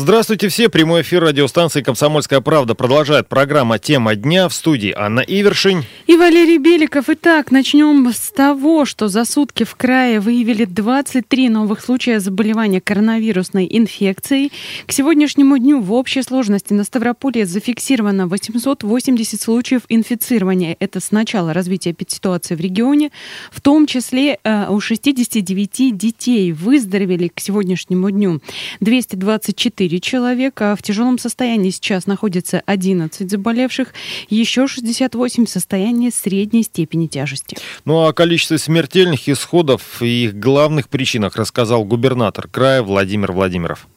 Здравствуйте 0.00 0.48
все. 0.48 0.70
Прямой 0.70 1.02
эфир 1.02 1.22
радиостанции 1.22 1.82
«Комсомольская 1.82 2.40
правда» 2.40 2.74
продолжает 2.74 3.28
программа 3.28 3.78
«Тема 3.78 4.14
дня» 4.14 4.48
в 4.48 4.54
студии 4.54 4.94
Анна 4.96 5.20
Ивершин. 5.20 5.84
И 6.06 6.16
Валерий 6.16 6.56
Беликов. 6.56 7.10
Итак, 7.10 7.50
начнем 7.50 8.10
с 8.10 8.30
того, 8.30 8.86
что 8.86 9.08
за 9.08 9.26
сутки 9.26 9.64
в 9.64 9.74
крае 9.74 10.20
выявили 10.20 10.64
23 10.64 11.50
новых 11.50 11.82
случая 11.82 12.18
заболевания 12.18 12.80
коронавирусной 12.80 13.68
инфекцией. 13.70 14.52
К 14.86 14.92
сегодняшнему 14.92 15.58
дню 15.58 15.82
в 15.82 15.92
общей 15.92 16.22
сложности 16.22 16.72
на 16.72 16.84
Ставрополье 16.84 17.44
зафиксировано 17.44 18.26
880 18.26 19.38
случаев 19.38 19.82
инфицирования. 19.90 20.78
Это 20.80 21.00
с 21.00 21.10
начала 21.10 21.52
развития 21.52 21.94
ситуации 22.08 22.54
в 22.54 22.60
регионе. 22.60 23.10
В 23.52 23.60
том 23.60 23.84
числе 23.84 24.38
э, 24.44 24.66
у 24.70 24.80
69 24.80 25.94
детей 25.94 26.52
выздоровели 26.52 27.28
к 27.28 27.38
сегодняшнему 27.38 28.10
дню 28.10 28.40
224 28.80 29.89
4 29.90 30.00
человека. 30.00 30.76
В 30.78 30.82
тяжелом 30.82 31.18
состоянии 31.18 31.70
сейчас 31.70 32.06
находится 32.06 32.62
11 32.66 33.28
заболевших, 33.28 33.88
еще 34.28 34.68
68 34.68 35.46
в 35.46 35.50
состоянии 35.50 36.10
средней 36.10 36.62
степени 36.62 37.08
тяжести. 37.08 37.56
Ну 37.84 37.98
а 37.98 38.08
о 38.08 38.12
количестве 38.12 38.58
смертельных 38.58 39.28
исходов 39.28 40.00
и 40.00 40.26
их 40.26 40.38
главных 40.38 40.88
причинах 40.88 41.36
рассказал 41.36 41.84
губернатор 41.84 42.46
края 42.46 42.82
Владимир 42.82 43.32
Владимиров. 43.32 43.88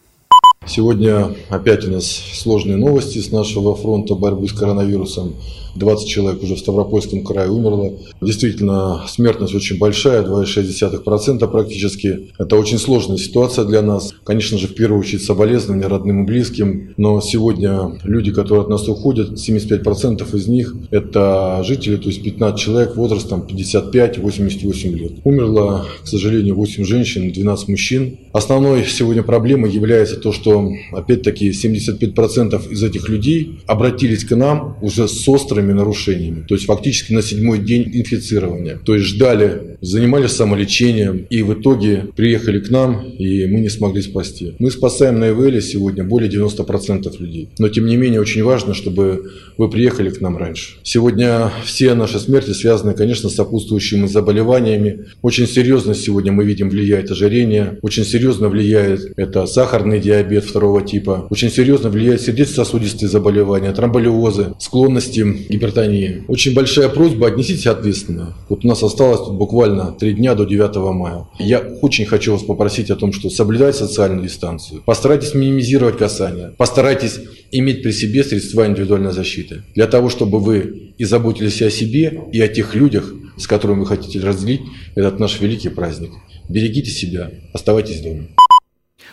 Сегодня 0.65 1.35
опять 1.49 1.85
у 1.85 1.91
нас 1.91 2.05
сложные 2.05 2.77
новости 2.77 3.19
с 3.19 3.31
нашего 3.31 3.75
фронта 3.75 4.15
борьбы 4.15 4.47
с 4.47 4.53
коронавирусом. 4.53 5.35
20 5.75 6.07
человек 6.07 6.43
уже 6.43 6.55
в 6.55 6.59
Ставропольском 6.59 7.23
крае 7.23 7.49
умерло. 7.49 7.93
Действительно, 8.21 9.03
смертность 9.07 9.55
очень 9.55 9.77
большая, 9.77 10.23
2,6% 10.23 11.47
практически. 11.49 12.31
Это 12.37 12.55
очень 12.55 12.77
сложная 12.77 13.17
ситуация 13.17 13.65
для 13.65 13.81
нас. 13.81 14.13
Конечно 14.23 14.57
же, 14.57 14.67
в 14.67 14.75
первую 14.75 14.99
очередь 14.99 15.23
соболезнования 15.23 15.87
родным 15.87 16.23
и 16.23 16.27
близким. 16.27 16.93
Но 16.97 17.19
сегодня 17.21 17.99
люди, 18.03 18.31
которые 18.31 18.63
от 18.63 18.69
нас 18.69 18.87
уходят, 18.87 19.31
75% 19.31 20.35
из 20.35 20.47
них 20.47 20.75
это 20.91 21.61
жители, 21.63 21.97
то 21.97 22.09
есть 22.09 22.23
15 22.23 22.59
человек 22.59 22.95
возрастом 22.95 23.45
55-88 23.49 24.89
лет. 24.93 25.11
Умерло, 25.23 25.85
к 26.03 26.07
сожалению, 26.07 26.55
8 26.55 26.83
женщин, 26.83 27.31
12 27.31 27.67
мужчин. 27.69 28.17
Основной 28.31 28.85
сегодня 28.85 29.23
проблемой 29.23 29.71
является 29.71 30.17
то, 30.17 30.31
что, 30.31 30.71
опять-таки, 30.91 31.49
75% 31.49 32.71
из 32.71 32.83
этих 32.83 33.09
людей 33.09 33.59
обратились 33.67 34.23
к 34.23 34.35
нам 34.35 34.77
уже 34.81 35.07
с 35.07 35.27
острыми 35.27 35.62
острыми 35.63 35.73
нарушениями. 35.73 36.45
То 36.47 36.55
есть 36.55 36.65
фактически 36.65 37.13
на 37.13 37.21
седьмой 37.21 37.59
день 37.59 37.89
инфицирования. 37.93 38.79
То 38.85 38.95
есть 38.95 39.07
ждали, 39.07 39.77
занимались 39.81 40.31
самолечением 40.31 41.25
и 41.29 41.41
в 41.41 41.53
итоге 41.53 42.05
приехали 42.15 42.59
к 42.59 42.69
нам 42.69 43.09
и 43.19 43.45
мы 43.47 43.61
не 43.61 43.69
смогли 43.69 44.01
спасти. 44.01 44.53
Мы 44.59 44.71
спасаем 44.71 45.19
на 45.19 45.29
ИВЛ 45.29 45.61
сегодня 45.61 46.03
более 46.03 46.29
90% 46.29 47.19
людей. 47.19 47.49
Но 47.59 47.69
тем 47.69 47.85
не 47.85 47.97
менее 47.97 48.21
очень 48.21 48.43
важно, 48.43 48.73
чтобы 48.73 49.31
вы 49.57 49.69
приехали 49.69 50.09
к 50.09 50.21
нам 50.21 50.37
раньше. 50.37 50.75
Сегодня 50.83 51.51
все 51.65 51.93
наши 51.93 52.19
смерти 52.19 52.51
связаны, 52.51 52.93
конечно, 52.93 53.29
с 53.29 53.35
сопутствующими 53.35 54.07
заболеваниями. 54.07 55.05
Очень 55.21 55.47
серьезно 55.47 55.95
сегодня 55.95 56.31
мы 56.31 56.45
видим 56.45 56.69
влияет 56.69 57.11
ожирение, 57.11 57.77
очень 57.81 58.05
серьезно 58.05 58.49
влияет 58.49 59.13
это 59.17 59.45
сахарный 59.45 59.99
диабет 59.99 60.45
второго 60.45 60.81
типа, 60.81 61.27
очень 61.29 61.49
серьезно 61.49 61.89
влияет 61.89 62.21
сердечно-сосудистые 62.21 63.09
заболевания, 63.09 63.71
тромболиозы, 63.71 64.53
склонности 64.59 65.23
гипертонии. 65.53 66.23
Очень 66.27 66.53
большая 66.53 66.89
просьба, 66.89 67.27
отнеситесь 67.27 67.67
ответственно. 67.67 68.35
Вот 68.49 68.65
у 68.65 68.67
нас 68.67 68.83
осталось 68.83 69.19
тут 69.19 69.35
буквально 69.35 69.91
три 69.91 70.13
дня 70.13 70.35
до 70.35 70.45
9 70.45 70.75
мая. 70.93 71.25
Я 71.39 71.59
очень 71.81 72.05
хочу 72.05 72.33
вас 72.33 72.43
попросить 72.43 72.89
о 72.89 72.95
том, 72.95 73.13
что 73.13 73.29
соблюдать 73.29 73.75
социальную 73.75 74.23
дистанцию. 74.23 74.81
Постарайтесь 74.85 75.33
минимизировать 75.33 75.97
касания. 75.97 76.53
Постарайтесь 76.57 77.19
иметь 77.51 77.83
при 77.83 77.91
себе 77.91 78.23
средства 78.23 78.67
индивидуальной 78.67 79.11
защиты. 79.11 79.63
Для 79.75 79.87
того, 79.87 80.09
чтобы 80.09 80.39
вы 80.39 80.93
и 80.97 81.05
заботились 81.05 81.61
о 81.61 81.69
себе, 81.69 82.21
и 82.31 82.41
о 82.41 82.47
тех 82.47 82.75
людях, 82.75 83.13
с 83.37 83.47
которыми 83.47 83.81
вы 83.81 83.85
хотите 83.85 84.19
разделить 84.19 84.61
этот 84.95 85.19
наш 85.19 85.39
великий 85.39 85.69
праздник. 85.69 86.11
Берегите 86.49 86.91
себя, 86.91 87.31
оставайтесь 87.53 88.01
дома. 88.01 88.25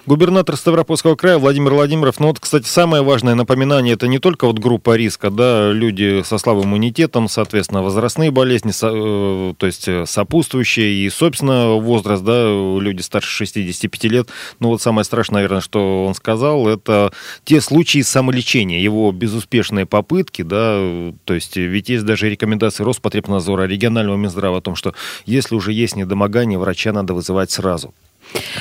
Губернатор 0.06 0.56
Ставропольского 0.56 1.14
края 1.14 1.36
Владимир 1.38 1.74
Владимиров, 1.74 2.18
ну 2.20 2.28
вот, 2.28 2.40
кстати, 2.40 2.66
самое 2.66 3.02
важное 3.02 3.34
напоминание, 3.34 3.94
это 3.94 4.08
не 4.08 4.18
только 4.18 4.46
вот 4.46 4.58
группа 4.58 4.96
риска, 4.96 5.30
да, 5.30 5.72
люди 5.72 6.22
со 6.24 6.38
слабым 6.38 6.64
иммунитетом, 6.64 7.28
соответственно, 7.28 7.82
возрастные 7.82 8.30
болезни, 8.30 8.70
со, 8.70 8.90
э, 8.92 9.54
то 9.58 9.66
есть 9.66 9.88
э, 9.88 10.06
сопутствующие 10.06 11.04
и, 11.04 11.10
собственно, 11.10 11.72
возраст, 11.74 12.24
да, 12.24 12.48
люди 12.48 13.02
старше 13.02 13.30
65 13.30 14.04
лет. 14.04 14.28
Ну 14.58 14.68
вот 14.68 14.80
самое 14.80 15.04
страшное, 15.04 15.36
наверное, 15.36 15.60
что 15.60 16.06
он 16.06 16.14
сказал, 16.14 16.66
это 16.66 17.12
те 17.44 17.60
случаи 17.60 18.00
самолечения, 18.00 18.80
его 18.80 19.12
безуспешные 19.12 19.84
попытки, 19.84 20.42
да, 20.42 21.12
то 21.24 21.34
есть 21.34 21.56
ведь 21.56 21.90
есть 21.90 22.06
даже 22.06 22.30
рекомендации 22.30 22.84
Роспотребнадзора, 22.84 23.64
регионального 23.64 24.16
Минздрава 24.16 24.58
о 24.58 24.60
том, 24.62 24.76
что 24.76 24.94
если 25.26 25.54
уже 25.54 25.72
есть 25.72 25.94
недомогание, 25.94 26.58
врача 26.58 26.92
надо 26.92 27.12
вызывать 27.12 27.50
сразу. 27.50 27.92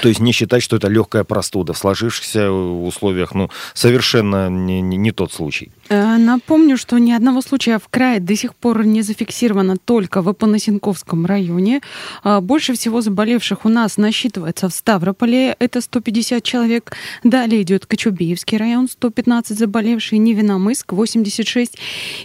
То 0.01 0.09
есть 0.09 0.19
не 0.19 0.31
считать, 0.31 0.63
что 0.63 0.75
это 0.75 0.87
легкая 0.87 1.23
простуда 1.23 1.73
в 1.73 1.77
сложившихся 1.77 2.51
условиях, 2.51 3.33
ну, 3.33 3.49
совершенно 3.73 4.49
не, 4.49 4.81
не, 4.81 4.97
не 4.97 5.11
тот 5.11 5.33
случай. 5.33 5.71
Э, 5.89 6.17
напомню, 6.17 6.77
что 6.77 6.97
ни 6.97 7.11
одного 7.11 7.41
случая 7.41 7.79
в 7.79 7.87
крае 7.87 8.19
до 8.19 8.35
сих 8.35 8.55
пор 8.55 8.85
не 8.85 9.01
зафиксировано 9.01 9.77
только 9.77 10.21
в 10.21 10.29
Апанасенковском 10.29 11.25
районе. 11.25 11.81
А, 12.23 12.41
больше 12.41 12.73
всего 12.73 13.01
заболевших 13.01 13.65
у 13.65 13.69
нас 13.69 13.97
насчитывается 13.97 14.69
в 14.69 14.73
Ставрополе, 14.73 15.55
это 15.59 15.81
150 15.81 16.43
человек. 16.43 16.93
Далее 17.23 17.61
идет 17.63 17.85
Кочубеевский 17.85 18.57
район, 18.57 18.87
115 18.87 19.57
заболевшие, 19.57 20.19
Невиномыск, 20.19 20.93
86 20.93 21.77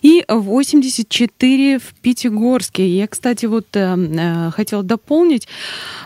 и 0.02 0.24
84 0.28 1.78
в 1.78 1.94
Пятигорске. 2.02 2.88
Я, 2.88 3.06
кстати, 3.06 3.46
вот 3.46 3.66
э, 3.74 3.96
э 3.96 4.50
хотела 4.50 4.82
дополнить. 4.82 5.48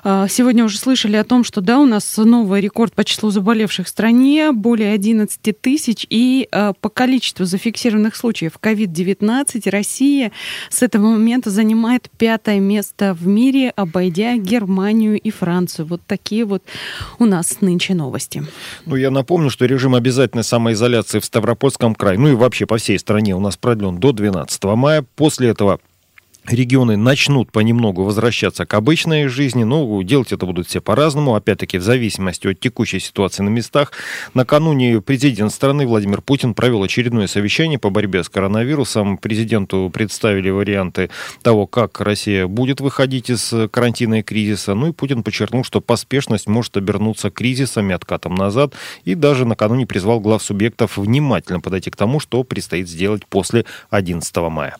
Э, 0.04 0.26
сегодня 0.30 0.64
уже 0.64 0.78
слышали 0.78 1.16
о 1.16 1.24
том, 1.28 1.44
что 1.44 1.60
да, 1.60 1.78
у 1.78 1.86
нас 1.86 2.16
новый 2.16 2.60
рекорд 2.60 2.94
по 2.94 3.04
числу 3.04 3.30
заболевших 3.30 3.86
в 3.86 3.88
стране, 3.88 4.52
более 4.52 4.92
11 4.92 5.60
тысяч, 5.60 6.06
и 6.10 6.48
э, 6.50 6.72
по 6.80 6.88
количеству 6.88 7.44
зафиксированных 7.44 8.16
случаев 8.16 8.52
COVID-19 8.60 9.70
Россия 9.70 10.32
с 10.70 10.82
этого 10.82 11.08
момента 11.08 11.50
занимает 11.50 12.10
пятое 12.18 12.58
место 12.58 13.14
в 13.14 13.26
мире, 13.26 13.70
обойдя 13.70 14.36
Германию 14.36 15.20
и 15.20 15.30
Францию. 15.30 15.86
Вот 15.86 16.00
такие 16.06 16.44
вот 16.44 16.64
у 17.18 17.26
нас 17.26 17.60
нынче 17.60 17.94
новости. 17.94 18.44
Ну, 18.86 18.96
я 18.96 19.10
напомню, 19.10 19.50
что 19.50 19.66
режим 19.66 19.94
обязательной 19.94 20.44
самоизоляции 20.44 21.20
в 21.20 21.24
Ставропольском 21.24 21.94
крае, 21.94 22.18
ну 22.18 22.28
и 22.28 22.34
вообще 22.34 22.66
по 22.66 22.78
всей 22.78 22.98
стране 22.98 23.36
у 23.36 23.40
нас 23.40 23.56
продлен 23.56 23.98
до 23.98 24.12
12 24.12 24.64
мая. 24.64 25.04
После 25.14 25.48
этого 25.48 25.78
регионы 26.50 26.96
начнут 26.96 27.52
понемногу 27.52 28.04
возвращаться 28.04 28.66
к 28.66 28.74
обычной 28.74 29.28
жизни, 29.28 29.64
но 29.64 29.86
ну, 29.86 30.02
делать 30.02 30.32
это 30.32 30.46
будут 30.46 30.68
все 30.68 30.80
по-разному, 30.80 31.34
опять-таки 31.34 31.78
в 31.78 31.82
зависимости 31.82 32.48
от 32.48 32.60
текущей 32.60 33.00
ситуации 33.00 33.42
на 33.42 33.48
местах. 33.48 33.92
Накануне 34.34 35.00
президент 35.00 35.52
страны 35.52 35.86
Владимир 35.86 36.22
Путин 36.22 36.54
провел 36.54 36.82
очередное 36.82 37.26
совещание 37.26 37.78
по 37.78 37.90
борьбе 37.90 38.24
с 38.24 38.28
коронавирусом. 38.28 39.18
Президенту 39.18 39.90
представили 39.92 40.50
варианты 40.50 41.10
того, 41.42 41.66
как 41.66 42.00
Россия 42.00 42.46
будет 42.46 42.80
выходить 42.80 43.30
из 43.30 43.52
карантина 43.70 44.20
и 44.20 44.22
кризиса. 44.22 44.74
Ну 44.74 44.88
и 44.88 44.92
Путин 44.92 45.22
подчеркнул, 45.22 45.64
что 45.64 45.80
поспешность 45.80 46.46
может 46.46 46.76
обернуться 46.76 47.30
кризисом 47.30 47.90
и 47.90 47.94
откатом 47.94 48.34
назад. 48.34 48.74
И 49.04 49.14
даже 49.14 49.44
накануне 49.44 49.86
призвал 49.86 50.20
глав 50.20 50.42
субъектов 50.42 50.96
внимательно 50.96 51.60
подойти 51.60 51.90
к 51.90 51.96
тому, 51.96 52.20
что 52.20 52.42
предстоит 52.44 52.88
сделать 52.88 53.26
после 53.26 53.64
11 53.90 54.36
мая. 54.36 54.76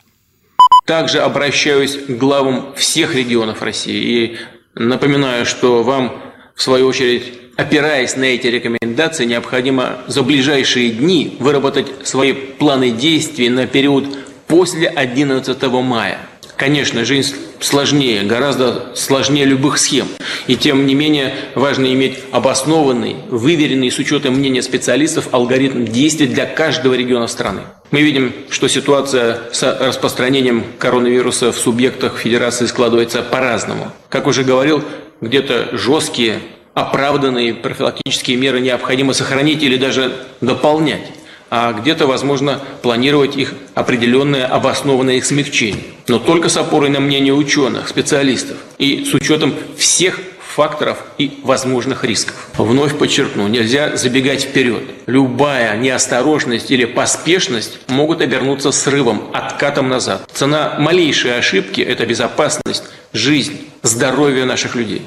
Также 0.89 1.19
обращаюсь 1.19 1.97
к 1.97 2.11
главам 2.13 2.73
всех 2.75 3.15
регионов 3.15 3.61
России 3.61 4.03
и 4.03 4.37
напоминаю, 4.75 5.45
что 5.45 5.83
вам, 5.83 6.19
в 6.55 6.63
свою 6.63 6.87
очередь, 6.87 7.25
опираясь 7.57 8.17
на 8.17 8.25
эти 8.25 8.47
рекомендации, 8.47 9.27
необходимо 9.27 9.99
за 10.07 10.23
ближайшие 10.23 10.89
дни 10.93 11.37
выработать 11.41 11.89
свои 12.05 12.33
планы 12.33 12.91
действий 12.91 13.51
на 13.51 13.67
период 13.67 14.07
после 14.47 14.89
11 14.89 15.63
мая. 15.65 16.21
Конечно, 16.57 17.05
жизнь 17.05 17.37
сложнее, 17.61 18.23
гораздо 18.23 18.97
сложнее 18.97 19.45
любых 19.45 19.77
схем. 19.77 20.07
И 20.47 20.57
тем 20.57 20.87
не 20.87 20.95
менее 20.95 21.35
важно 21.55 21.93
иметь 21.93 22.19
обоснованный, 22.33 23.17
выверенный 23.29 23.91
с 23.91 23.99
учетом 23.99 24.37
мнения 24.37 24.63
специалистов 24.63 25.29
алгоритм 25.33 25.85
действий 25.85 26.29
для 26.29 26.47
каждого 26.47 26.95
региона 26.95 27.27
страны. 27.27 27.61
Мы 27.91 28.03
видим, 28.03 28.33
что 28.51 28.69
ситуация 28.69 29.41
с 29.51 29.63
распространением 29.63 30.65
коронавируса 30.79 31.53
в 31.53 31.57
субъектах 31.57 32.19
Федерации 32.19 32.67
складывается 32.67 33.23
по-разному. 33.23 33.93
Как 34.11 34.27
уже 34.27 34.45
говорил, 34.45 34.85
где-то 35.23 35.71
жесткие, 35.73 36.41
оправданные 36.75 37.55
профилактические 37.55 38.37
меры 38.37 38.61
необходимо 38.61 39.15
сохранить 39.15 39.63
или 39.63 39.79
даже 39.79 40.13
дополнять, 40.43 41.11
а 41.51 41.73
где-то, 41.73 42.07
возможно, 42.07 42.61
планировать 42.83 43.37
их 43.37 43.55
определенное 43.75 44.45
обоснованное 44.45 45.17
их 45.17 45.25
смягчение. 45.25 45.83
Но 46.09 46.19
только 46.19 46.51
с 46.51 46.59
опорой 46.59 46.91
на 46.91 47.01
мнение 47.01 47.33
ученых, 47.33 47.89
специалистов 47.89 48.59
и 48.77 49.07
с 49.07 49.15
учетом 49.15 49.55
всех 49.79 50.21
факторов 50.59 51.05
и 51.19 51.39
возможных 51.45 52.03
рисков. 52.03 52.35
Вновь 52.57 52.99
подчеркну, 52.99 53.47
нельзя 53.47 53.97
забегать 53.97 54.43
вперед. 54.43 54.83
Любая 55.07 55.77
неосторожность 55.77 56.73
или 56.73 56.85
поспешность 56.85 57.79
могут 57.87 58.21
обернуться 58.23 58.73
срывом, 58.73 59.31
откатом 59.33 59.89
назад. 59.89 60.29
Цена 60.33 60.75
малейшей 60.81 61.39
ошибки– 61.39 61.81
это 61.93 62.05
безопасность, 62.07 62.83
жизнь, 63.13 63.69
здоровье 63.83 64.45
наших 64.47 64.75
людей. 64.75 65.03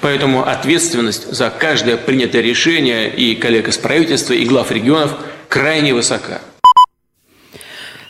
Поэтому 0.00 0.48
ответственность 0.48 1.32
за 1.32 1.50
каждое 1.50 1.96
принятое 1.96 2.40
решение 2.40 3.10
и 3.10 3.34
коллег 3.34 3.66
из 3.66 3.78
правительства, 3.78 4.34
и 4.34 4.44
глав 4.44 4.70
регионов 4.70 5.16
крайне 5.48 5.94
высока. 5.94 6.40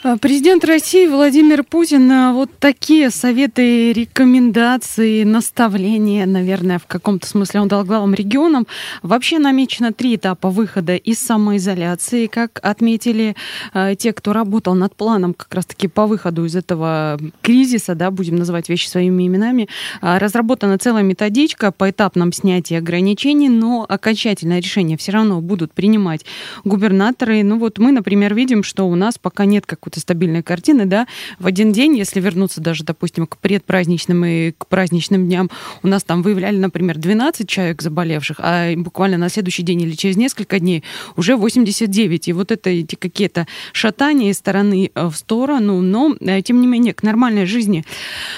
А, 0.05 0.17
президент 0.17 0.65
России 0.65 1.07
Владимир 1.07 1.63
Путин 1.63 2.11
а, 2.11 2.33
вот 2.33 2.51
такие 2.59 3.11
советы, 3.11 3.93
рекомендации, 3.93 5.23
наставления, 5.23 6.27
наверное, 6.27 6.81
в 6.81 6.87
каком-то 6.87 7.29
смысле 7.29 7.61
он 7.61 7.69
дал 7.69 7.85
главам 7.85 8.13
регионам. 8.13 8.67
Вообще 9.03 9.39
намечено 9.39 9.93
три 9.93 10.17
этапа 10.17 10.51
выхода 10.51 10.97
из 10.97 11.21
самоизоляции, 11.21 12.27
как 12.27 12.59
отметили 12.65 13.37
э, 13.75 13.95
те, 13.97 14.13
кто 14.13 14.33
работал 14.33 14.75
над 14.75 14.97
планом 14.97 15.35
как 15.35 15.55
раз-таки 15.55 15.87
по 15.87 16.07
выходу 16.07 16.47
из 16.47 16.57
этого 16.57 17.17
кризиса, 17.41 17.95
да, 17.95 18.11
будем 18.11 18.35
называть 18.35 18.69
вещи 18.69 18.89
своими 18.89 19.29
именами. 19.29 19.69
Разработана 20.01 20.79
целая 20.79 21.05
методичка 21.05 21.71
по 21.71 21.89
этапном 21.91 22.33
снятии 22.33 22.75
ограничений, 22.75 23.49
но 23.49 23.87
окончательное 23.89 24.59
решение 24.59 24.99
все 24.99 25.13
равно 25.13 25.41
будут 25.41 25.73
принимать 25.73 26.25
губернаторы. 26.65 27.45
Ну 27.45 27.59
вот 27.59 27.79
мы, 27.79 27.93
например, 27.93 28.35
видим, 28.35 28.65
что 28.65 28.89
у 28.89 28.97
нас 28.97 29.17
пока 29.17 29.45
нет 29.45 29.65
какой 29.65 29.92
какой-то 29.93 30.01
стабильной 30.01 30.43
картины, 30.43 30.87
да, 30.87 31.07
в 31.39 31.47
один 31.47 31.73
день, 31.73 31.97
если 31.97 32.21
вернуться 32.21 32.61
даже, 32.61 32.85
допустим, 32.85 33.27
к 33.27 33.37
предпраздничным 33.37 34.25
и 34.25 34.53
к 34.53 34.67
праздничным 34.67 35.27
дням, 35.27 35.51
у 35.83 35.89
нас 35.89 36.03
там 36.03 36.23
выявляли, 36.23 36.57
например, 36.57 36.97
12 36.99 37.49
человек 37.49 37.83
заболевших, 37.83 38.37
а 38.41 38.73
буквально 38.77 39.19
на 39.19 39.29
следующий 39.29 39.63
день 39.63 39.83
или 39.83 39.93
через 39.93 40.17
несколько 40.17 40.59
дней 40.59 40.83
уже 41.17 41.37
89. 41.37 42.29
И 42.29 42.33
вот 42.33 42.51
это 42.53 42.71
эти 42.71 42.95
какие-то 42.95 43.47
шатания 43.73 44.31
из 44.31 44.39
стороны 44.39 44.91
э, 44.95 45.07
в 45.07 45.15
сторону, 45.15 45.81
но, 45.81 46.17
э, 46.21 46.43
тем 46.43 46.61
не 46.61 46.67
менее, 46.67 46.95
к 46.95 47.03
нормальной 47.03 47.47
жизни 47.47 47.85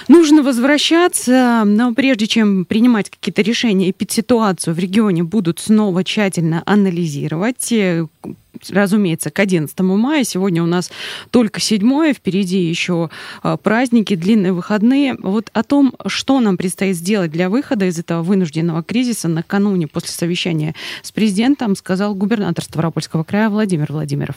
нужно 0.08 0.42
возвращаться, 0.42 1.62
но 1.64 1.94
прежде 1.94 2.26
чем 2.26 2.64
принимать 2.64 3.10
какие-то 3.10 3.42
решения, 3.42 3.90
эпидситуацию 3.90 4.74
в 4.74 4.78
регионе 4.78 5.22
будут 5.22 5.60
снова 5.60 6.02
тщательно 6.02 6.62
анализировать, 6.66 7.72
э, 7.72 8.06
разумеется, 8.70 9.30
к 9.30 9.38
11 9.38 9.78
мая. 9.80 10.24
Сегодня 10.24 10.62
у 10.62 10.66
нас 10.66 10.90
только 11.30 11.60
7 11.60 12.12
впереди 12.12 12.58
еще 12.58 13.10
а, 13.42 13.56
праздники, 13.56 14.14
длинные 14.14 14.52
выходные. 14.52 15.16
Вот 15.18 15.50
о 15.52 15.62
том, 15.62 15.94
что 16.06 16.40
нам 16.40 16.56
предстоит 16.56 16.96
сделать 16.96 17.30
для 17.30 17.48
выхода 17.48 17.86
из 17.86 17.98
этого 17.98 18.22
вынужденного 18.22 18.82
кризиса 18.82 19.28
накануне 19.28 19.86
после 19.86 20.10
совещания 20.10 20.74
с 21.02 21.12
президентом, 21.12 21.76
сказал 21.76 22.14
губернатор 22.14 22.64
Ставропольского 22.64 23.24
края 23.24 23.50
Владимир 23.50 23.92
Владимиров. 23.92 24.36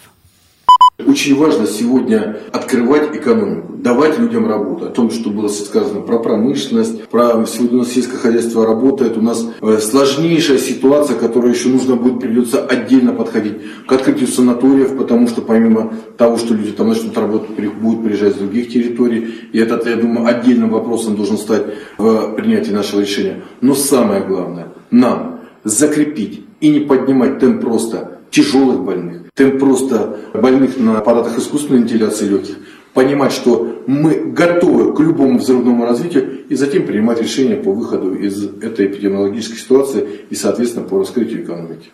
Очень 1.05 1.35
важно 1.35 1.67
сегодня 1.67 2.39
открывать 2.51 3.15
экономику, 3.15 3.73
давать 3.73 4.17
людям 4.17 4.47
работу. 4.47 4.87
О 4.87 4.89
том, 4.89 5.11
что 5.11 5.29
было 5.29 5.47
сказано 5.47 6.01
про 6.01 6.17
промышленность, 6.17 7.03
про 7.09 7.45
сегодня 7.45 7.77
у 7.77 7.81
нас 7.81 7.91
сельское 7.91 8.17
хозяйство 8.17 8.65
работает. 8.65 9.15
У 9.15 9.21
нас 9.21 9.47
э, 9.61 9.77
сложнейшая 9.77 10.57
ситуация, 10.57 11.15
которая 11.15 11.53
еще 11.53 11.69
нужно 11.69 11.97
будет, 11.97 12.19
придется 12.19 12.65
отдельно 12.65 13.13
подходить 13.13 13.57
к 13.85 13.91
открытию 13.91 14.27
санаториев, 14.27 14.97
потому 14.97 15.27
что 15.27 15.41
помимо 15.41 15.93
того, 16.17 16.37
что 16.37 16.55
люди 16.55 16.71
там 16.71 16.89
начнут 16.89 17.15
работать, 17.15 17.51
будут 17.75 18.03
приезжать 18.03 18.33
с 18.33 18.39
других 18.39 18.69
территорий, 18.69 19.35
и 19.53 19.59
этот, 19.59 19.85
я 19.85 19.97
думаю, 19.97 20.25
отдельным 20.25 20.71
вопросом 20.71 21.15
должен 21.15 21.37
стать 21.37 21.63
в 21.99 22.33
принятии 22.33 22.71
нашего 22.71 23.01
решения. 23.01 23.43
Но 23.61 23.75
самое 23.75 24.23
главное, 24.25 24.69
нам 24.89 25.41
закрепить 25.63 26.41
и 26.59 26.69
не 26.69 26.79
поднимать 26.79 27.37
темп 27.37 27.61
просто 27.61 28.19
тяжелых 28.31 28.83
больных, 28.83 29.26
темп 29.37 29.59
просто 29.59 30.17
больных 30.33 30.77
на 30.77 30.97
аппаратах 30.97 31.37
искусственной 31.37 31.81
вентиляции 31.81 32.27
легких, 32.27 32.55
понимать, 32.93 33.31
что 33.31 33.83
мы 33.85 34.15
готовы 34.31 34.93
к 34.93 34.99
любому 34.99 35.37
взрывному 35.37 35.85
развитию 35.85 36.45
и 36.49 36.55
затем 36.55 36.87
принимать 36.87 37.21
решения 37.21 37.55
по 37.55 37.71
выходу 37.71 38.15
из 38.15 38.43
этой 38.43 38.87
эпидемиологической 38.87 39.57
ситуации 39.57 40.07
и, 40.29 40.35
соответственно, 40.35 40.85
по 40.85 40.99
раскрытию 40.99 41.43
экономики. 41.43 41.89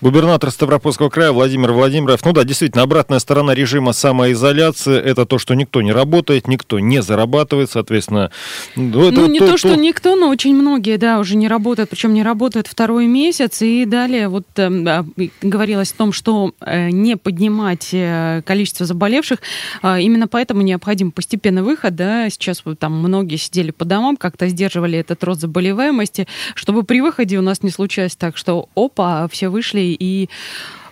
Губернатор 0.00 0.50
Ставропольского 0.50 1.10
края 1.10 1.30
Владимир 1.30 1.72
Владимиров. 1.72 2.24
Ну 2.24 2.32
да, 2.32 2.44
действительно, 2.44 2.82
обратная 2.84 3.18
сторона 3.18 3.54
режима 3.54 3.92
самоизоляции– 3.92 4.98
это 5.04 5.26
то, 5.26 5.38
что 5.38 5.54
никто 5.54 5.82
не 5.82 5.92
работает, 5.92 6.48
никто 6.48 6.78
не 6.78 7.02
зарабатывает, 7.02 7.70
соответственно. 7.70 8.30
Ну, 8.76 9.08
это, 9.08 9.20
ну 9.20 9.26
не 9.26 9.38
то, 9.38 9.48
то, 9.48 9.56
что 9.58 9.74
никто, 9.74 10.16
но 10.16 10.30
очень 10.30 10.54
многие, 10.54 10.96
да, 10.96 11.18
уже 11.18 11.36
не 11.36 11.48
работают, 11.48 11.90
причем 11.90 12.14
не 12.14 12.22
работают 12.22 12.66
второй 12.66 13.06
месяц. 13.06 13.60
И 13.60 13.84
далее 13.84 14.28
вот 14.28 14.46
э, 14.56 15.04
говорилось 15.42 15.92
о 15.92 15.96
том, 15.96 16.12
что 16.12 16.54
э, 16.60 16.88
не 16.88 17.18
поднимать 17.18 17.90
э, 17.92 18.40
количество 18.46 18.86
заболевших, 18.86 19.40
э, 19.82 20.00
именно 20.00 20.28
поэтому 20.28 20.62
необходим 20.62 21.12
постепенный 21.12 21.62
выход, 21.62 21.94
да, 21.94 22.30
сейчас 22.30 22.62
вот, 22.64 22.78
там 22.78 22.98
многие 22.98 23.36
сидели 23.36 23.70
по 23.70 23.84
домам, 23.84 24.16
как-то 24.16 24.48
сдерживали 24.48 24.98
этот 24.98 25.22
рост 25.24 25.42
заболеваемости, 25.42 26.26
чтобы 26.54 26.84
при 26.84 27.02
выходе 27.02 27.38
у 27.38 27.42
нас 27.42 27.62
не 27.62 27.70
случалось 27.70 28.16
так, 28.16 28.38
что 28.38 28.70
опа, 28.74 29.28
все 29.28 29.50
вышли 29.50 29.89
и 29.98 30.28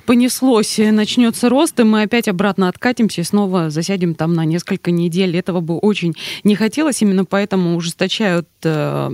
понеслось, 0.06 0.78
начнется 0.78 1.50
рост, 1.50 1.78
и 1.80 1.82
мы 1.82 2.02
опять 2.02 2.28
обратно 2.28 2.68
откатимся 2.68 3.20
и 3.20 3.24
снова 3.24 3.68
засядем 3.68 4.14
там 4.14 4.32
на 4.32 4.46
несколько 4.46 4.90
недель. 4.90 5.36
Этого 5.36 5.60
бы 5.60 5.76
очень 5.76 6.14
не 6.44 6.54
хотелось, 6.54 7.02
именно 7.02 7.26
поэтому 7.26 7.76
ужесточают 7.76 8.48
э, 8.64 9.10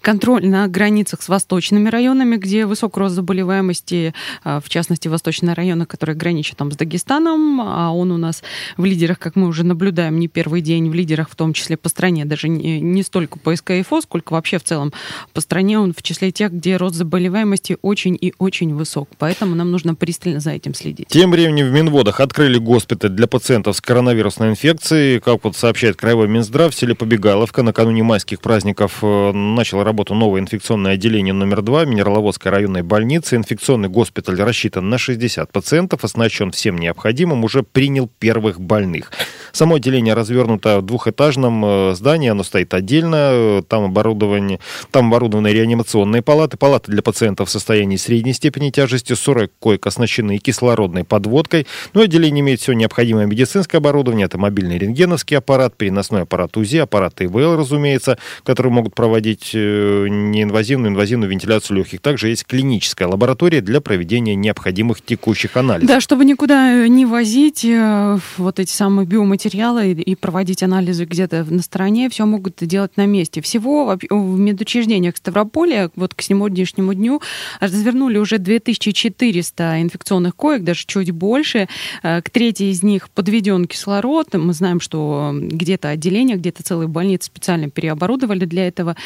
контроль 0.00 0.46
на 0.46 0.66
границах 0.68 1.22
с 1.22 1.28
восточными 1.28 1.88
районами, 1.88 2.36
где 2.36 2.66
высок 2.66 2.96
рост 2.96 3.14
заболеваемости, 3.14 4.14
а, 4.44 4.60
в 4.60 4.68
частности, 4.68 5.08
восточные 5.08 5.54
районы, 5.54 5.86
которые 5.86 6.16
граничат 6.16 6.56
там 6.56 6.72
с 6.72 6.76
Дагестаном, 6.76 7.60
а 7.60 7.90
он 7.92 8.10
у 8.10 8.16
нас 8.16 8.42
в 8.76 8.84
лидерах, 8.84 9.18
как 9.18 9.36
мы 9.36 9.46
уже 9.48 9.64
наблюдаем, 9.64 10.18
не 10.18 10.28
первый 10.28 10.60
день 10.60 10.90
в 10.90 10.94
лидерах, 10.94 11.30
в 11.30 11.36
том 11.36 11.52
числе 11.52 11.76
по 11.76 11.88
стране, 11.88 12.24
даже 12.24 12.48
не, 12.48 12.80
не 12.80 13.02
столько 13.02 13.38
по 13.38 13.54
СКФО, 13.54 14.00
сколько 14.00 14.32
вообще 14.32 14.58
в 14.58 14.64
целом 14.64 14.92
по 15.32 15.40
стране 15.40 15.78
он 15.78 15.92
в 15.92 16.02
числе 16.02 16.30
тех, 16.32 16.52
где 16.52 16.76
рост 16.76 16.94
заболеваемости 16.94 17.78
очень 17.82 18.16
и 18.20 18.32
очень 18.38 18.74
высок. 18.74 19.08
Поэтому 19.18 19.54
нам 19.54 19.70
нужно 19.70 19.94
пристально 19.94 20.40
за 20.40 20.50
этим 20.50 20.74
следить. 20.74 21.08
Тем 21.08 21.30
временем 21.30 21.68
в 21.68 21.72
Минводах 21.72 22.20
открыли 22.20 22.58
госпиталь 22.58 23.10
для 23.10 23.26
пациентов 23.26 23.76
с 23.76 23.80
коронавирусной 23.80 24.50
инфекцией. 24.50 25.20
Как 25.20 25.44
вот 25.44 25.56
сообщает 25.56 25.96
Краевой 25.96 26.28
Минздрав, 26.28 26.74
в 26.74 26.78
селе 26.78 26.94
Побегаловка 26.94 27.62
накануне 27.62 28.02
майских 28.02 28.40
праздников 28.40 28.98
э, 29.02 29.32
начало 29.66 29.82
работу 29.82 30.14
новое 30.14 30.42
инфекционное 30.42 30.92
отделение 30.92 31.34
номер 31.34 31.60
2 31.60 31.86
Минераловодской 31.86 32.52
районной 32.52 32.82
больницы. 32.82 33.34
Инфекционный 33.34 33.88
госпиталь 33.88 34.40
рассчитан 34.40 34.88
на 34.88 34.96
60 34.96 35.50
пациентов, 35.50 36.04
оснащен 36.04 36.52
всем 36.52 36.78
необходимым, 36.78 37.42
уже 37.42 37.64
принял 37.64 38.08
первых 38.20 38.60
больных. 38.60 39.10
Само 39.50 39.74
отделение 39.76 40.14
развернуто 40.14 40.78
в 40.78 40.82
двухэтажном 40.82 41.64
э, 41.64 41.94
здании, 41.96 42.28
оно 42.28 42.44
стоит 42.44 42.74
отдельно, 42.74 43.60
там 43.66 43.86
оборудование, 43.86 44.60
там 44.92 45.08
оборудованы 45.08 45.48
реанимационные 45.48 46.22
палаты, 46.22 46.56
палаты 46.56 46.92
для 46.92 47.02
пациентов 47.02 47.48
в 47.48 47.50
состоянии 47.50 47.96
средней 47.96 48.34
степени 48.34 48.70
тяжести, 48.70 49.14
40 49.14 49.50
коек 49.58 49.84
оснащены 49.84 50.38
кислородной 50.38 51.02
подводкой. 51.02 51.66
Ну, 51.92 52.02
отделение 52.02 52.42
имеет 52.42 52.60
все 52.60 52.72
необходимое 52.74 53.26
медицинское 53.26 53.78
оборудование, 53.78 54.26
это 54.26 54.38
мобильный 54.38 54.78
рентгеновский 54.78 55.38
аппарат, 55.38 55.76
переносной 55.76 56.22
аппарат 56.22 56.56
УЗИ, 56.56 56.76
аппарат 56.76 57.20
ИВЛ, 57.20 57.56
разумеется, 57.56 58.18
которые 58.44 58.72
могут 58.72 58.94
проводить 58.94 59.54
э, 59.54 59.55
неинвазивную, 59.56 60.92
инвазивную 60.92 61.30
вентиляцию 61.30 61.78
легких. 61.78 62.00
Также 62.00 62.28
есть 62.28 62.44
клиническая 62.46 63.08
лаборатория 63.08 63.60
для 63.60 63.80
проведения 63.80 64.34
необходимых 64.34 65.02
текущих 65.02 65.56
анализов. 65.56 65.88
Да, 65.88 66.00
чтобы 66.00 66.24
никуда 66.24 66.86
не 66.88 67.06
возить 67.06 67.64
э, 67.64 68.18
вот 68.36 68.58
эти 68.58 68.70
самые 68.70 69.06
биоматериалы 69.06 69.92
и 69.92 70.14
проводить 70.14 70.62
анализы 70.62 71.04
где-то 71.04 71.44
на 71.44 71.62
стороне, 71.62 72.08
все 72.10 72.26
могут 72.26 72.56
делать 72.60 72.96
на 72.96 73.06
месте. 73.06 73.40
Всего 73.40 73.96
в 74.10 74.38
медучреждениях 74.38 75.16
Ставрополя 75.16 75.90
вот 75.96 76.14
к 76.14 76.22
сегодняшнему 76.22 76.94
дню 76.94 77.20
развернули 77.60 78.18
уже 78.18 78.38
2400 78.38 79.82
инфекционных 79.82 80.36
коек, 80.36 80.62
даже 80.62 80.84
чуть 80.86 81.10
больше. 81.10 81.68
Э, 82.02 82.22
к 82.22 82.30
третьей 82.30 82.70
из 82.70 82.82
них 82.82 83.10
подведен 83.10 83.66
кислород. 83.66 84.34
Мы 84.34 84.52
знаем, 84.52 84.80
что 84.80 85.32
где-то 85.34 85.90
отделение, 85.90 86.36
где-то 86.36 86.62
целые 86.62 86.88
больницы 86.88 87.26
специально 87.26 87.70
переоборудовали 87.70 88.44
для 88.44 88.68
этого. 88.68 88.96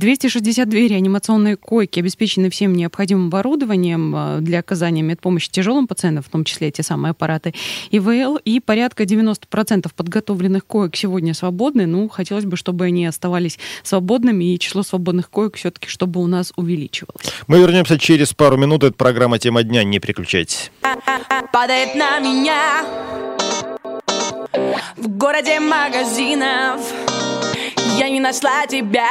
262 0.00 0.88
реанимационные 0.88 1.56
койки 1.56 2.00
обеспечены 2.00 2.48
всем 2.48 2.72
необходимым 2.72 3.26
оборудованием 3.26 4.14
э, 4.16 4.38
для 4.40 4.60
оказания 4.60 5.02
медпомощи 5.02 5.50
тяжелым 5.50 5.86
пациентам, 5.86 6.24
в 6.24 6.28
том 6.30 6.44
числе 6.44 6.70
те 6.70 6.82
самые 6.82 7.10
аппараты 7.10 7.54
ИВЛ, 7.90 8.38
и 8.38 8.60
порядка 8.60 9.04
90% 9.04 9.90
подготовленных 9.94 10.66
коек 10.66 10.96
сегодня 10.96 11.34
свободны. 11.34 11.84
Ну, 11.84 12.08
хотелось 12.08 12.46
бы, 12.46 12.56
чтобы 12.56 12.86
они 12.86 13.04
оставались 13.04 13.58
свободными, 13.82 14.54
и 14.54 14.58
число 14.58 14.82
свободных 14.82 15.28
коек 15.28 15.56
все-таки, 15.56 15.86
чтобы 15.86 16.22
у 16.22 16.26
нас 16.26 16.54
увеличивалось. 16.56 17.30
Мы 17.46 17.58
вернемся 17.58 17.98
через 17.98 18.32
пару 18.32 18.56
минут. 18.56 18.82
Это 18.84 18.94
программа 18.94 19.38
«Тема 19.38 19.62
дня». 19.62 19.84
Не 19.84 19.98
переключайтесь. 19.98 20.72
Падает 21.52 21.94
на 21.94 22.20
меня 22.20 22.86
в 24.96 25.08
городе 25.08 25.60
магазинов 25.60 26.80
Я 28.00 28.08
не 28.08 28.18
нашла 28.18 28.66
тебя. 28.66 29.10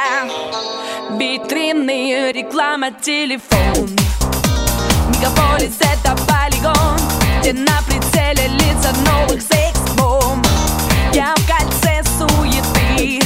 Витрины, 1.12 2.32
реклама, 2.32 2.90
телефон. 2.90 3.88
Мегаполис 5.10 5.76
это 5.78 6.16
полигон 6.26 6.98
Где 7.40 7.52
на 7.52 7.80
прицеле 7.86 8.48
лица 8.48 8.92
новых 9.06 9.42
секс-бомб 9.42 10.44
Я 11.14 11.36
в 11.36 11.46
кольце 11.46 12.02
суеты 12.18 13.19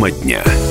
Тема 0.00 0.10
дня. 0.12 0.69